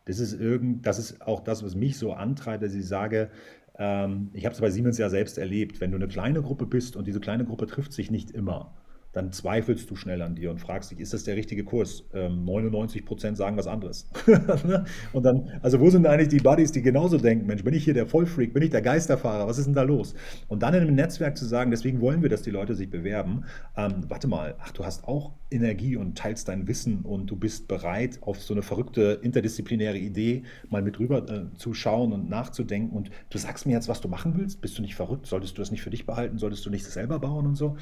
[0.05, 3.29] das ist irgend, das ist auch das, was mich so antreibt, dass ich sage,
[3.77, 7.07] ich habe es bei Siemens ja selbst erlebt, wenn du eine kleine Gruppe bist und
[7.07, 8.73] diese kleine Gruppe trifft sich nicht immer,
[9.15, 12.03] dann zweifelst du schnell an dir und fragst dich, ist das der richtige Kurs?
[12.13, 14.09] Ähm, 99 Prozent sagen was anderes.
[14.65, 14.85] Ne?
[15.13, 17.93] und dann, also wo sind eigentlich die Buddies, die genauso denken, Mensch, bin ich hier
[17.93, 20.15] der Vollfreak, bin ich der Geisterfahrer, was ist denn da los?
[20.47, 23.45] Und dann in einem Netzwerk zu sagen, deswegen wollen wir, dass die Leute sich bewerben,
[23.77, 27.67] ähm, warte mal, ach, du hast auch Energie und teilst dein Wissen und du bist
[27.67, 32.95] bereit, auf so eine verrückte interdisziplinäre Idee mal mit rüber äh, zu schauen und nachzudenken
[32.95, 35.61] und du sagst mir jetzt, was du machen willst, bist du nicht verrückt, solltest du
[35.61, 37.77] das nicht für dich behalten, solltest du nicht selber bauen und so.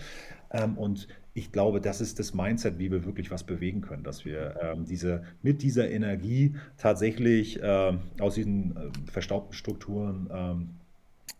[0.53, 4.23] Ähm, und ich glaube, das ist das Mindset, wie wir wirklich was bewegen können, dass
[4.23, 10.69] wir ähm, diese, mit dieser Energie tatsächlich äh, aus diesen äh, verstaubten Strukturen, ähm,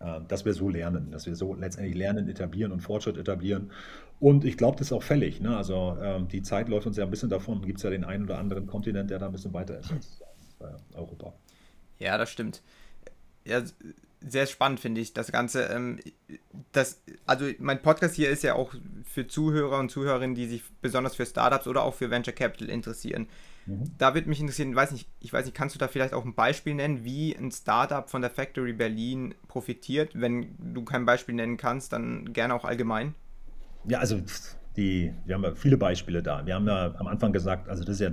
[0.00, 3.70] äh, dass wir so lernen, dass wir so letztendlich lernen, etablieren und Fortschritt etablieren.
[4.18, 5.40] Und ich glaube, das ist auch fällig.
[5.40, 5.56] Ne?
[5.56, 7.62] Also ähm, die Zeit läuft uns ja ein bisschen davon.
[7.62, 10.22] Gibt es ja den einen oder anderen Kontinent, der da ein bisschen weiter ist als
[10.60, 11.34] äh, Europa.
[11.98, 12.62] Ja, das stimmt.
[13.44, 13.62] Ja,
[14.26, 15.64] sehr spannend, finde ich, das Ganze.
[15.64, 16.00] Ähm,
[16.72, 21.14] das, also mein Podcast hier ist ja auch für Zuhörer und Zuhörerinnen, die sich besonders
[21.14, 23.28] für Startups oder auch für Venture Capital interessieren.
[23.66, 23.92] Mhm.
[23.98, 26.34] Da wird mich interessieren, weiß nicht, ich weiß nicht, kannst du da vielleicht auch ein
[26.34, 30.12] Beispiel nennen, wie ein Startup von der Factory Berlin profitiert?
[30.14, 33.14] Wenn du kein Beispiel nennen kannst, dann gerne auch allgemein.
[33.86, 34.20] Ja, also
[34.76, 36.44] die, wir haben ja viele Beispiele da.
[36.46, 38.10] Wir haben ja am Anfang gesagt, also das ist ja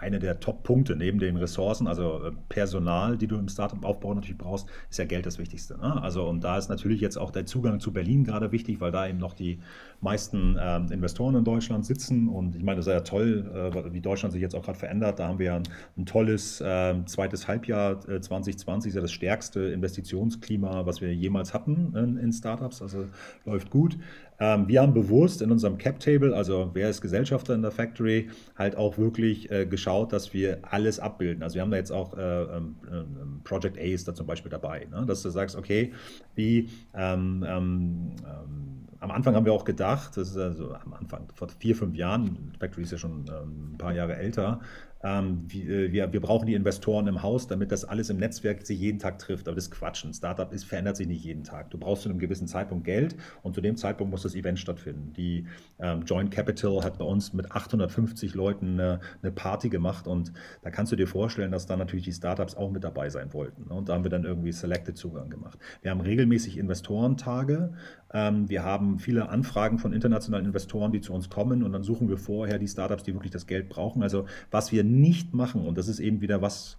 [0.00, 4.68] eine der Top-Punkte neben den Ressourcen, also äh, Personal, die du im Startup-Aufbau natürlich brauchst,
[4.90, 5.78] ist ja Geld das Wichtigste.
[5.78, 6.00] Ne?
[6.02, 9.08] Also und da ist natürlich jetzt auch der Zugang zu Berlin gerade wichtig, weil da
[9.08, 9.60] eben noch die
[10.00, 12.28] meisten ähm, Investoren in Deutschland sitzen.
[12.28, 15.18] Und ich meine, das ist ja toll, äh, wie Deutschland sich jetzt auch gerade verändert.
[15.18, 15.62] Da haben wir ein,
[15.96, 21.52] ein tolles äh, zweites Halbjahr äh, 2020, ist ja das stärkste Investitionsklima, was wir jemals
[21.52, 22.80] hatten in, in Startups.
[22.80, 23.06] Also
[23.44, 23.98] läuft gut.
[24.40, 28.76] Ähm, wir haben bewusst in unserem Cap-Table, also wer ist Gesellschafter in der Factory, halt
[28.76, 31.42] auch wirklich äh, geschaut, dass wir alles abbilden.
[31.42, 34.50] Also wir haben da jetzt auch äh, ähm, ähm, Project A ist da zum Beispiel
[34.50, 35.04] dabei, ne?
[35.06, 35.92] dass du sagst, okay,
[36.36, 41.28] wie ähm, ähm, ähm am Anfang haben wir auch gedacht, das ist also am Anfang,
[41.34, 44.60] vor vier, fünf Jahren, Factory ist ja schon ein paar Jahre älter,
[45.02, 48.78] ähm, äh, wir, wir, brauchen die Investoren im Haus, damit das alles im Netzwerk sich
[48.78, 49.46] jeden Tag trifft.
[49.46, 50.04] Aber das ist Quatsch.
[50.04, 51.70] Ein Startup ist, verändert sich nicht jeden Tag.
[51.70, 55.12] Du brauchst zu einem gewissen Zeitpunkt Geld und zu dem Zeitpunkt muss das Event stattfinden.
[55.12, 55.46] Die
[55.78, 60.32] ähm, Joint Capital hat bei uns mit 850 Leuten eine, eine, Party gemacht und
[60.62, 63.64] da kannst du dir vorstellen, dass da natürlich die Startups auch mit dabei sein wollten.
[63.64, 65.58] Und da haben wir dann irgendwie Selected Zugang gemacht.
[65.82, 67.72] Wir haben regelmäßig Investorentage.
[68.12, 72.08] Ähm, wir haben viele Anfragen von internationalen Investoren, die zu uns kommen und dann suchen
[72.08, 74.02] wir vorher die Startups, die wirklich das Geld brauchen.
[74.02, 76.78] Also was wir nicht machen, und das ist eben wieder was,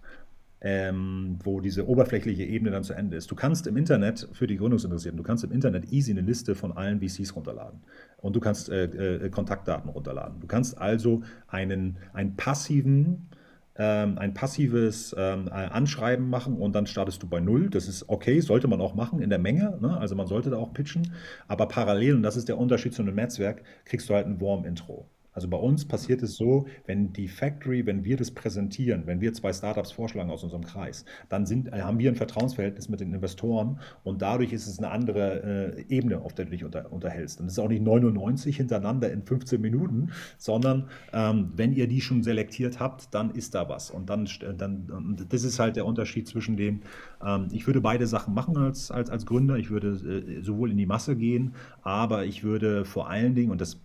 [0.62, 3.30] ähm, wo diese oberflächliche Ebene dann zu Ende ist.
[3.30, 6.72] Du kannst im Internet, für die Gründungsinteressierten, du kannst im Internet easy eine Liste von
[6.72, 7.80] allen VCs runterladen.
[8.18, 10.40] Und du kannst äh, äh, Kontaktdaten runterladen.
[10.40, 13.28] Du kannst also einen, einen passiven
[13.76, 17.70] ähm, ein passives ähm, Anschreiben machen und dann startest du bei Null.
[17.70, 19.78] Das ist okay, sollte man auch machen in der Menge.
[19.80, 19.96] Ne?
[19.96, 21.14] Also man sollte da auch pitchen.
[21.48, 25.06] Aber parallel, und das ist der Unterschied zu einem Netzwerk, kriegst du halt ein Warm-Intro.
[25.32, 29.32] Also bei uns passiert es so, wenn die Factory, wenn wir das präsentieren, wenn wir
[29.32, 33.12] zwei Startups vorschlagen aus unserem Kreis, dann sind, äh, haben wir ein Vertrauensverhältnis mit den
[33.12, 37.40] Investoren und dadurch ist es eine andere äh, Ebene, auf der du dich unter, unterhältst.
[37.40, 42.00] Und es ist auch nicht 99 hintereinander in 15 Minuten, sondern ähm, wenn ihr die
[42.00, 43.90] schon selektiert habt, dann ist da was.
[43.90, 46.80] Und dann, dann und das ist halt der Unterschied zwischen dem,
[47.24, 49.56] ähm, ich würde beide Sachen machen als, als, als Gründer.
[49.56, 53.60] Ich würde äh, sowohl in die Masse gehen, aber ich würde vor allen Dingen, und
[53.60, 53.80] das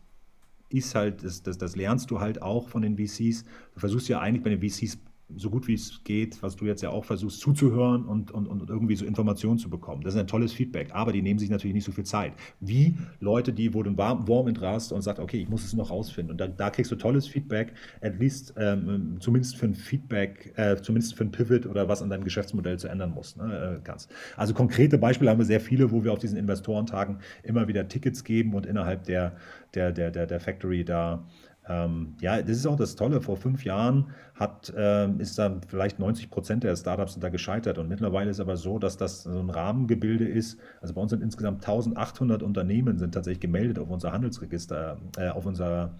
[0.69, 3.43] ist halt, das, das, das lernst du halt auch von den VCs.
[3.73, 4.97] Du versuchst ja eigentlich bei den VCs
[5.35, 8.69] so gut wie es geht, was du jetzt ja auch versuchst, zuzuhören und, und, und
[8.69, 10.03] irgendwie so Informationen zu bekommen.
[10.03, 12.33] Das ist ein tolles Feedback, aber die nehmen sich natürlich nicht so viel Zeit.
[12.59, 16.31] Wie Leute, die, einen Warm in hast und sagst, okay, ich muss es noch rausfinden.
[16.31, 20.75] Und da, da kriegst du tolles Feedback, at least ähm, zumindest für ein Feedback, äh,
[20.77, 23.35] zumindest für ein Pivot oder was an deinem Geschäftsmodell zu ändern muss.
[23.35, 24.11] Ne, äh, kannst.
[24.37, 28.23] Also konkrete Beispiele haben wir sehr viele, wo wir auf diesen Investorentagen immer wieder Tickets
[28.23, 29.35] geben und innerhalb der,
[29.73, 31.25] der, der, der, der Factory da
[31.67, 33.21] ähm, ja, das ist auch das Tolle.
[33.21, 37.77] Vor fünf Jahren hat, äh, ist dann vielleicht 90 Prozent der Startups sind da gescheitert.
[37.77, 40.59] Und mittlerweile ist aber so, dass das so ein Rahmengebilde ist.
[40.81, 45.45] Also bei uns sind insgesamt 1800 Unternehmen sind tatsächlich gemeldet auf unser Handelsregister, äh, auf
[45.45, 45.95] unser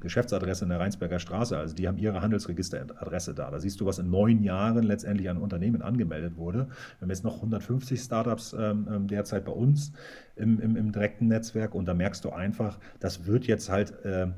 [0.00, 1.56] Geschäftsadresse in der Rheinsberger Straße.
[1.56, 3.50] Also die haben ihre Handelsregisteradresse da.
[3.50, 6.66] Da siehst du, was in neun Jahren letztendlich an Unternehmen angemeldet wurde.
[6.66, 9.92] Wir haben jetzt noch 150 Startups ähm, ähm, derzeit bei uns
[10.34, 14.28] im, im, im, direkten Netzwerk und da merkst du einfach, das wird jetzt halt äh,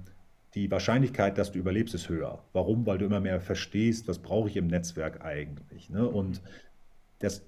[0.54, 2.42] die Wahrscheinlichkeit, dass du überlebst, ist höher.
[2.52, 2.86] Warum?
[2.86, 5.90] Weil du immer mehr verstehst, was brauche ich im Netzwerk eigentlich.
[5.90, 6.06] Ne?
[6.06, 6.42] Und
[7.20, 7.42] das,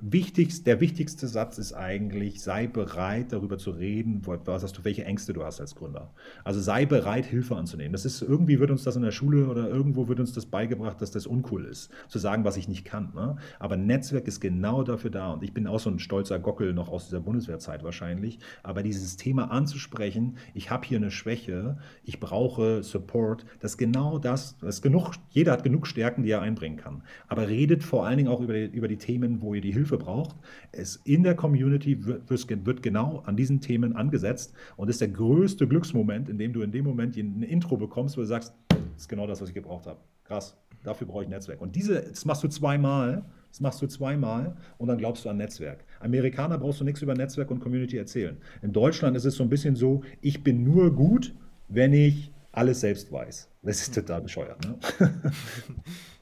[0.00, 5.04] wichtigst, der wichtigste Satz ist eigentlich, sei bereit, darüber zu reden, was hast du, welche
[5.04, 6.12] Ängste du hast als Gründer.
[6.44, 7.92] Also sei bereit, Hilfe anzunehmen.
[7.92, 11.00] Das ist, irgendwie wird uns das in der Schule oder irgendwo wird uns das beigebracht,
[11.00, 13.12] dass das uncool ist, zu sagen, was ich nicht kann.
[13.14, 13.36] Ne?
[13.58, 15.32] Aber Netzwerk ist genau dafür da.
[15.32, 18.38] Und ich bin auch so ein stolzer Gockel noch aus dieser Bundeswehrzeit wahrscheinlich.
[18.62, 24.18] Aber dieses Thema anzusprechen, ich habe hier eine Schwäche, ich brauche Support, das ist genau
[24.18, 27.02] das, das ist genug, jeder hat genug Stärken, die er einbringen kann.
[27.28, 29.89] Aber redet vor allen Dingen auch über die, über die Themen, wo ihr die Hilfe
[29.90, 30.36] Hilfe braucht.
[30.72, 35.66] Es in der Community wird, wird genau an diesen Themen angesetzt und ist der größte
[35.66, 39.08] Glücksmoment, in dem du in dem Moment ein Intro bekommst, wo du sagst, das ist
[39.08, 40.00] genau das, was ich gebraucht habe.
[40.24, 41.60] Krass, dafür brauche ich ein Netzwerk.
[41.60, 43.24] Und diese, das machst du zweimal.
[43.50, 45.84] Das machst du zweimal und dann glaubst du an Netzwerk.
[45.98, 48.36] Amerikaner brauchst du nichts über Netzwerk und Community erzählen.
[48.62, 51.34] In Deutschland ist es so ein bisschen so, ich bin nur gut,
[51.66, 53.48] wenn ich alles selbst weiß.
[53.62, 54.64] Das ist total bescheuert.
[54.64, 54.78] Ne?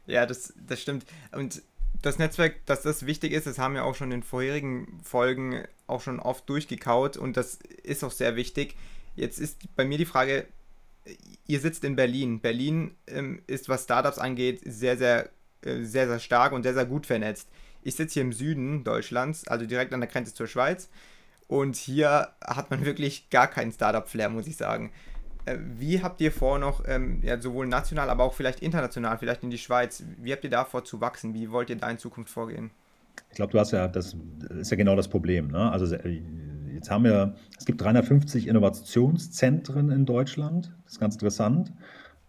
[0.08, 1.04] Ja, das, das stimmt.
[1.32, 1.62] Und
[2.02, 6.00] das Netzwerk, dass das wichtig ist, das haben wir auch schon in vorherigen Folgen auch
[6.00, 8.76] schon oft durchgekaut und das ist auch sehr wichtig.
[9.16, 10.46] Jetzt ist bei mir die Frage,
[11.46, 12.40] ihr sitzt in Berlin.
[12.40, 15.30] Berlin ähm, ist, was Startups angeht, sehr, sehr,
[15.62, 17.48] äh, sehr, sehr stark und sehr, sehr gut vernetzt.
[17.82, 20.88] Ich sitze hier im Süden Deutschlands, also direkt an der Grenze zur Schweiz.
[21.48, 24.92] Und hier hat man wirklich gar keinen Startup-Flair, muss ich sagen.
[25.48, 29.42] Äh, wie habt ihr vor, noch ähm, ja, sowohl national, aber auch vielleicht international, vielleicht
[29.42, 31.34] in die Schweiz, wie habt ihr da vor zu wachsen?
[31.34, 32.70] Wie wollt ihr da in Zukunft vorgehen?
[33.30, 34.16] Ich glaube, du hast ja, das
[34.58, 35.48] ist ja genau das Problem.
[35.48, 35.70] Ne?
[35.70, 35.94] Also
[36.72, 40.72] jetzt haben wir, es gibt 350 Innovationszentren in Deutschland.
[40.84, 41.72] Das ist ganz interessant.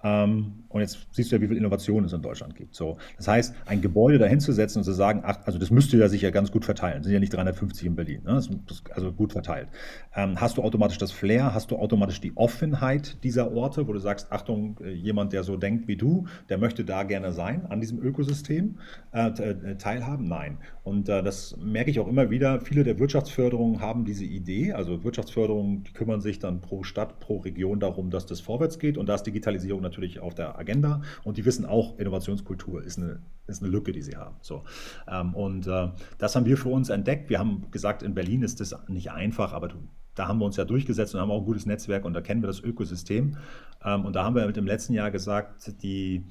[0.03, 2.75] Ähm, und jetzt siehst du ja, wie viel Innovation es in Deutschland gibt.
[2.75, 6.21] So, das heißt, ein Gebäude dahinzusetzen und zu sagen, ach, also das müsste ja sich
[6.21, 6.99] ja ganz gut verteilen.
[6.99, 8.41] Es sind ja nicht 350 in Berlin, ne?
[8.67, 9.67] das also gut verteilt.
[10.15, 13.99] Ähm, hast du automatisch das Flair, hast du automatisch die Offenheit dieser Orte, wo du
[13.99, 17.81] sagst, Achtung, äh, jemand, der so denkt wie du, der möchte da gerne sein, an
[17.81, 18.77] diesem Ökosystem
[19.11, 20.27] äh, äh, teilhaben?
[20.27, 20.59] Nein.
[20.83, 22.61] Und äh, das merke ich auch immer wieder.
[22.61, 24.73] Viele der Wirtschaftsförderungen haben diese Idee.
[24.73, 28.97] Also Wirtschaftsförderungen, kümmern sich dann pro Stadt, pro Region darum, dass das vorwärts geht.
[28.97, 31.01] Und da ist Digitalisierung natürlich auf der Agenda.
[31.23, 34.35] Und die wissen auch, Innovationskultur ist eine, ist eine Lücke, die sie haben.
[34.41, 34.63] So.
[35.07, 37.29] Ähm, und äh, das haben wir für uns entdeckt.
[37.29, 39.69] Wir haben gesagt, in Berlin ist das nicht einfach, aber
[40.15, 42.41] da haben wir uns ja durchgesetzt und haben auch ein gutes Netzwerk und da kennen
[42.41, 43.37] wir das Ökosystem.
[43.83, 46.25] Ähm, und da haben wir mit dem letzten Jahr gesagt, die,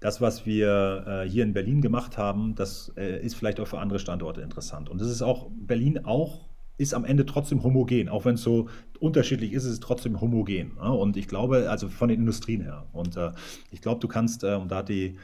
[0.00, 3.78] das, was wir äh, hier in Berlin gemacht haben, das äh, ist vielleicht auch für
[3.78, 4.88] andere Standorte interessant.
[4.88, 8.08] Und das ist auch, Berlin auch ist am Ende trotzdem homogen.
[8.08, 8.68] Auch wenn es so
[9.00, 10.72] unterschiedlich ist, ist es trotzdem homogen.
[10.76, 10.92] Ne?
[10.92, 12.86] Und ich glaube, also von den Industrien her.
[12.92, 13.32] Und äh,
[13.70, 15.16] ich glaube, du kannst, äh, und da hat die,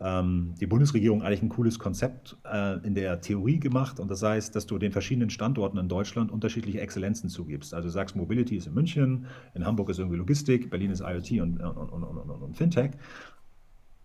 [0.00, 4.00] ähm, die Bundesregierung eigentlich ein cooles Konzept äh, in der Theorie gemacht.
[4.00, 7.74] Und das heißt, dass du den verschiedenen Standorten in Deutschland unterschiedliche Exzellenzen zugibst.
[7.74, 11.42] Also du sagst, Mobility ist in München, in Hamburg ist irgendwie Logistik, Berlin ist IoT
[11.42, 12.92] und, und, und, und Fintech.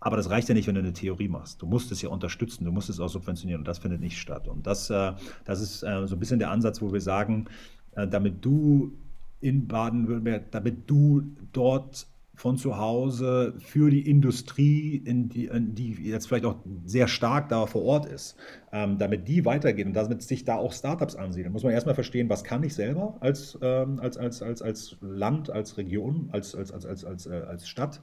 [0.00, 1.60] Aber das reicht ja nicht, wenn du eine Theorie machst.
[1.60, 4.48] Du musst es ja unterstützen, du musst es auch subventionieren und das findet nicht statt.
[4.48, 5.12] Und das, äh,
[5.44, 7.46] das ist äh, so ein bisschen der Ansatz, wo wir sagen,
[7.92, 8.92] äh, damit du
[9.40, 11.22] in Baden-Württemberg, damit du
[11.52, 12.06] dort
[12.40, 17.50] von zu Hause für die Industrie, in die, in die, jetzt vielleicht auch sehr stark
[17.50, 18.34] da vor Ort ist,
[18.72, 22.30] ähm, damit die weitergehen und damit sich da auch Startups ansiedeln, muss man erstmal verstehen,
[22.30, 26.72] was kann ich selber als, ähm, als, als, als, als Land, als Region, als, als,
[26.72, 28.00] als, als, als, als Stadt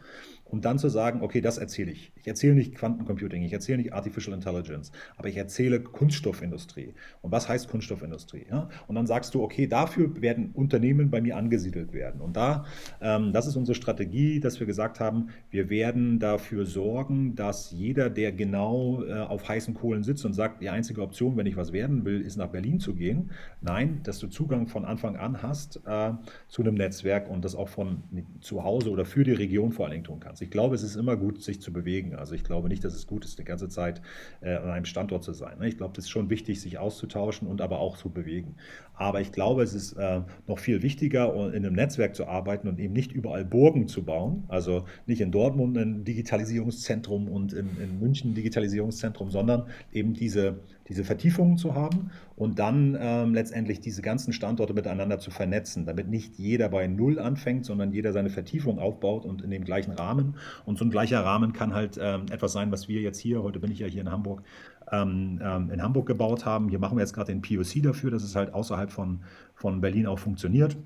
[0.49, 2.11] um dann zu sagen, okay, das erzähle ich.
[2.15, 6.93] Ich erzähle nicht Quantencomputing, ich erzähle nicht Artificial Intelligence, aber ich erzähle Kunststoffindustrie.
[7.21, 8.45] Und was heißt Kunststoffindustrie?
[8.49, 8.69] Ja?
[8.87, 12.21] Und dann sagst du, okay, dafür werden Unternehmen bei mir angesiedelt werden.
[12.21, 12.65] Und da,
[13.01, 18.09] ähm, das ist unsere Strategie, dass wir gesagt haben, wir werden dafür sorgen, dass jeder,
[18.09, 21.73] der genau äh, auf heißen Kohlen sitzt und sagt, die einzige Option, wenn ich was
[21.73, 23.31] werden will, ist nach Berlin zu gehen.
[23.61, 26.11] Nein, dass du Zugang von Anfang an hast äh,
[26.47, 28.03] zu einem Netzwerk und das auch von
[28.41, 30.36] zu Hause oder für die Region vor allen Dingen tun kannst.
[30.41, 32.15] Ich glaube, es ist immer gut, sich zu bewegen.
[32.15, 34.01] Also ich glaube nicht, dass es gut ist, die ganze Zeit
[34.41, 35.59] äh, an einem Standort zu sein.
[35.59, 35.67] Ne?
[35.67, 38.55] Ich glaube, das ist schon wichtig, sich auszutauschen und aber auch zu bewegen.
[38.93, 42.79] Aber ich glaube, es ist äh, noch viel wichtiger, in einem Netzwerk zu arbeiten und
[42.79, 44.43] eben nicht überall Burgen zu bauen.
[44.47, 50.59] Also nicht in Dortmund ein Digitalisierungszentrum und in, in München ein Digitalisierungszentrum, sondern eben diese,
[50.89, 56.07] diese Vertiefungen zu haben und dann ähm, letztendlich diese ganzen Standorte miteinander zu vernetzen, damit
[56.07, 60.35] nicht jeder bei Null anfängt, sondern jeder seine Vertiefung aufbaut und in dem gleichen Rahmen.
[60.65, 63.59] Und so ein gleicher Rahmen kann halt ähm, etwas sein, was wir jetzt hier, heute
[63.59, 64.43] bin ich ja hier in Hamburg,
[64.91, 66.69] ähm, ähm, in Hamburg gebaut haben.
[66.69, 69.21] Hier machen wir jetzt gerade den POC dafür, dass es halt außerhalb von,
[69.55, 70.77] von Berlin auch funktioniert.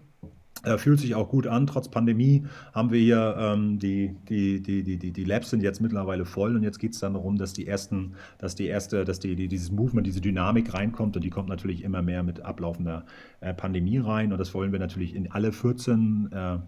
[0.64, 1.66] Äh, fühlt sich auch gut an.
[1.66, 6.24] Trotz Pandemie haben wir hier ähm, die, die, die, die, die Labs sind jetzt mittlerweile
[6.24, 9.36] voll und jetzt geht es dann darum, dass die ersten, dass die erste, dass die,
[9.36, 13.06] die, dieses Movement, diese Dynamik reinkommt und die kommt natürlich immer mehr mit ablaufender
[13.40, 16.60] äh, Pandemie rein und das wollen wir natürlich in alle 14 äh,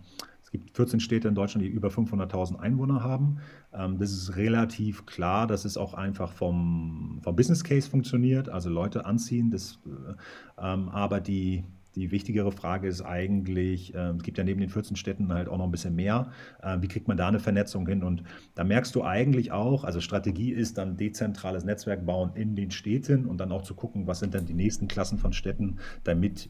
[0.53, 3.39] gibt 14 Städte in Deutschland, die über 500.000 Einwohner haben.
[3.73, 8.69] Ähm, das ist relativ klar, dass es auch einfach vom, vom Business Case funktioniert, also
[8.69, 9.49] Leute anziehen.
[9.49, 10.13] Das, äh,
[10.63, 11.63] ähm, aber die,
[11.95, 15.57] die wichtigere Frage ist eigentlich, äh, es gibt ja neben den 14 Städten halt auch
[15.57, 16.31] noch ein bisschen mehr.
[16.61, 18.03] Äh, wie kriegt man da eine Vernetzung hin?
[18.03, 18.23] Und
[18.55, 23.25] da merkst du eigentlich auch, also Strategie ist dann dezentrales Netzwerk bauen in den Städten
[23.25, 26.49] und dann auch zu gucken, was sind dann die nächsten Klassen von Städten, damit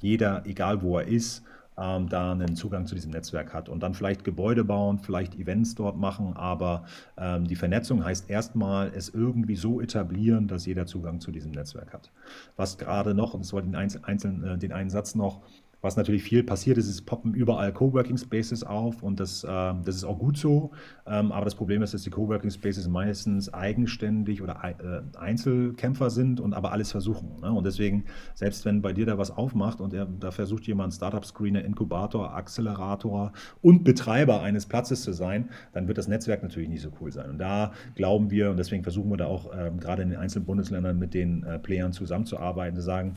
[0.00, 1.44] jeder, egal wo er ist,
[1.78, 5.74] ähm, da einen Zugang zu diesem Netzwerk hat und dann vielleicht Gebäude bauen, vielleicht Events
[5.74, 6.84] dort machen, aber
[7.16, 11.92] ähm, die Vernetzung heißt erstmal, es irgendwie so etablieren, dass jeder Zugang zu diesem Netzwerk
[11.92, 12.10] hat.
[12.56, 15.42] Was gerade noch, und das war den, einzelnen, äh, den einen Satz noch,
[15.86, 19.94] was natürlich viel passiert ist, es poppen überall Coworking Spaces auf und das, äh, das
[19.94, 20.72] ist auch gut so.
[21.06, 26.40] Ähm, aber das Problem ist, dass die Coworking Spaces meistens eigenständig oder äh, Einzelkämpfer sind
[26.40, 27.40] und aber alles versuchen.
[27.40, 27.52] Ne?
[27.52, 31.64] Und deswegen, selbst wenn bei dir da was aufmacht und er, da versucht jemand Startup-Screener,
[31.64, 33.32] Inkubator, Accelerator
[33.62, 37.30] und Betreiber eines Platzes zu sein, dann wird das Netzwerk natürlich nicht so cool sein.
[37.30, 40.46] Und da glauben wir, und deswegen versuchen wir da auch äh, gerade in den einzelnen
[40.46, 43.14] Bundesländern mit den äh, Playern zusammenzuarbeiten, zu sagen,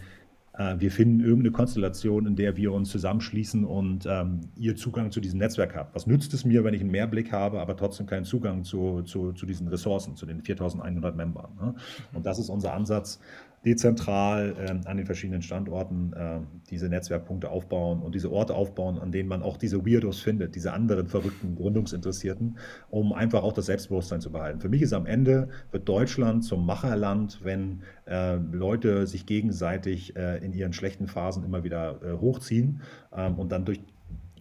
[0.77, 5.39] wir finden irgendeine Konstellation, in der wir uns zusammenschließen und ähm, ihr Zugang zu diesem
[5.39, 5.95] Netzwerk habt.
[5.95, 9.31] Was nützt es mir, wenn ich einen Mehrblick habe, aber trotzdem keinen Zugang zu, zu,
[9.31, 11.51] zu diesen Ressourcen, zu den 4100 Membern?
[11.61, 11.75] Ne?
[12.13, 13.21] Und das ist unser Ansatz,
[13.65, 16.39] dezentral äh, an den verschiedenen Standorten äh,
[16.69, 20.71] diese Netzwerkpunkte aufbauen und diese Orte aufbauen, an denen man auch diese Weirdos findet, diese
[20.73, 22.57] anderen verrückten Gründungsinteressierten,
[22.89, 24.61] um einfach auch das Selbstbewusstsein zu behalten.
[24.61, 30.37] Für mich ist am Ende, wird Deutschland zum Macherland, wenn äh, Leute sich gegenseitig äh,
[30.43, 32.81] in ihren schlechten Phasen immer wieder äh, hochziehen
[33.15, 33.81] ähm, und dann durch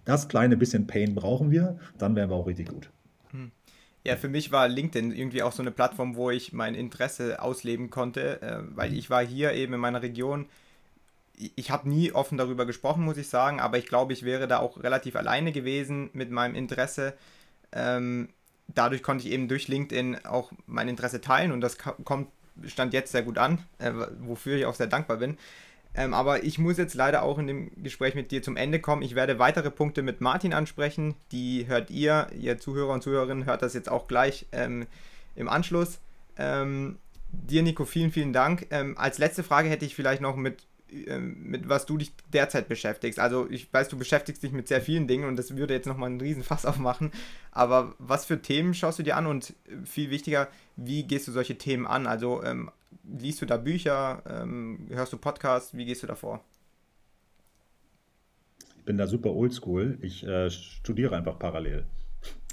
[0.04, 2.90] das kleine bisschen Pain brauchen wir, dann wären wir auch richtig gut.
[3.30, 3.50] Hm.
[4.04, 7.90] Ja, für mich war LinkedIn irgendwie auch so eine Plattform, wo ich mein Interesse ausleben
[7.90, 10.48] konnte, äh, weil ich war hier eben in meiner Region.
[11.56, 14.58] Ich habe nie offen darüber gesprochen, muss ich sagen, aber ich glaube, ich wäre da
[14.58, 17.14] auch relativ alleine gewesen mit meinem Interesse.
[17.72, 18.30] Ähm,
[18.66, 22.28] dadurch konnte ich eben durch LinkedIn auch mein Interesse teilen und das kommt,
[22.66, 25.38] stand jetzt sehr gut an, äh, wofür ich auch sehr dankbar bin.
[25.98, 29.02] Ähm, aber ich muss jetzt leider auch in dem Gespräch mit dir zum Ende kommen.
[29.02, 31.16] Ich werde weitere Punkte mit Martin ansprechen.
[31.32, 34.86] Die hört ihr, ihr Zuhörer und Zuhörerinnen, hört das jetzt auch gleich ähm,
[35.34, 35.98] im Anschluss.
[36.36, 36.98] Ähm,
[37.32, 38.68] dir, Nico, vielen, vielen Dank.
[38.70, 42.68] Ähm, als letzte Frage hätte ich vielleicht noch mit, ähm, mit was du dich derzeit
[42.68, 43.18] beschäftigst.
[43.18, 46.10] Also ich weiß, du beschäftigst dich mit sehr vielen Dingen und das würde jetzt nochmal
[46.10, 47.10] einen riesen Fass aufmachen.
[47.50, 49.52] Aber was für Themen schaust du dir an und
[49.84, 50.46] viel wichtiger,
[50.76, 52.06] wie gehst du solche Themen an?
[52.06, 52.70] Also ähm,
[53.04, 56.44] liest du da Bücher, ähm, hörst du Podcasts, wie gehst du da vor?
[58.78, 59.98] Ich bin da super oldschool.
[60.00, 61.84] Ich äh, studiere einfach parallel.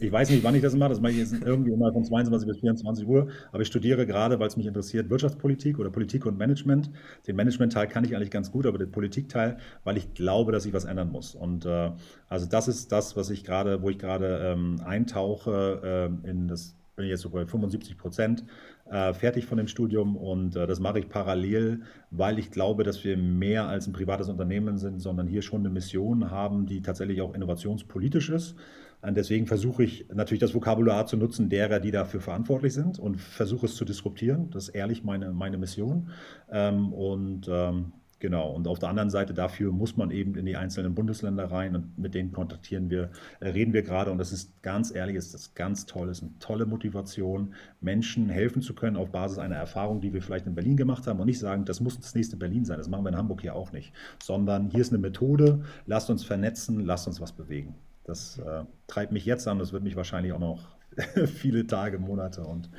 [0.02, 0.90] Ich weiß nicht, wann ich das mache.
[0.90, 3.30] Das mache ich jetzt irgendwie immer von 22 bis 24 Uhr.
[3.52, 6.92] Aber ich studiere gerade, weil es mich interessiert, Wirtschaftspolitik oder Politik und Management.
[7.28, 10.74] Den Management-Teil kann ich eigentlich ganz gut, aber den Politikteil, weil ich glaube, dass ich
[10.74, 11.34] was ändern muss.
[11.34, 11.92] Und äh,
[12.28, 16.76] also das ist das, was ich gerade, wo ich gerade ähm, eintauche äh, in das
[16.96, 18.44] bin jetzt so bei 75 Prozent
[18.90, 21.82] äh, fertig von dem Studium und äh, das mache ich parallel,
[22.12, 25.70] weil ich glaube, dass wir mehr als ein privates Unternehmen sind, sondern hier schon eine
[25.70, 28.56] Mission haben, die tatsächlich auch innovationspolitisch ist.
[29.02, 33.22] Und deswegen versuche ich natürlich das Vokabular zu nutzen derer, die dafür verantwortlich sind und
[33.22, 34.50] versuche es zu disruptieren.
[34.50, 36.10] Das ist ehrlich meine, meine Mission.
[36.50, 40.56] Ähm, und ähm, Genau, und auf der anderen Seite dafür muss man eben in die
[40.56, 43.10] einzelnen Bundesländer rein und mit denen kontaktieren wir,
[43.42, 44.10] äh, reden wir gerade.
[44.10, 48.62] Und das ist ganz ehrlich, ist das ganz toll, ist eine tolle Motivation, Menschen helfen
[48.62, 51.40] zu können auf Basis einer Erfahrung, die wir vielleicht in Berlin gemacht haben und nicht
[51.40, 53.92] sagen, das muss das nächste Berlin sein, das machen wir in Hamburg hier auch nicht,
[54.24, 57.76] sondern hier ist eine Methode, lasst uns vernetzen, lasst uns was bewegen.
[58.06, 60.70] Das äh, treibt mich jetzt an, das wird mich wahrscheinlich auch noch
[61.26, 62.70] viele Tage, Monate und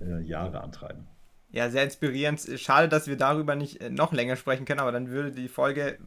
[0.00, 1.08] äh, Jahre antreiben.
[1.50, 2.46] Ja, sehr inspirierend.
[2.56, 5.98] Schade, dass wir darüber nicht äh, noch länger sprechen können, aber dann würde die Folge,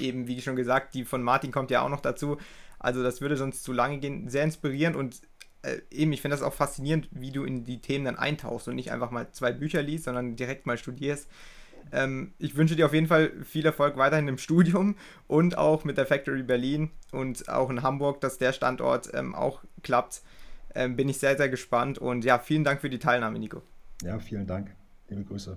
[0.00, 2.36] eben wie schon gesagt, die von Martin kommt ja auch noch dazu.
[2.78, 4.28] Also das würde sonst zu lange gehen.
[4.28, 5.20] Sehr inspirierend und
[5.62, 8.74] äh, eben, ich finde das auch faszinierend, wie du in die Themen dann eintauchst und
[8.74, 11.28] nicht einfach mal zwei Bücher liest, sondern direkt mal studierst.
[11.92, 14.96] Ähm, ich wünsche dir auf jeden Fall viel Erfolg weiterhin im Studium
[15.26, 19.62] und auch mit der Factory Berlin und auch in Hamburg, dass der Standort ähm, auch
[19.82, 20.22] klappt.
[20.74, 23.62] Ähm, bin ich sehr, sehr gespannt und ja, vielen Dank für die Teilnahme, Nico.
[24.02, 24.77] Ja, vielen Dank.
[25.08, 25.56] Liebe Grüße.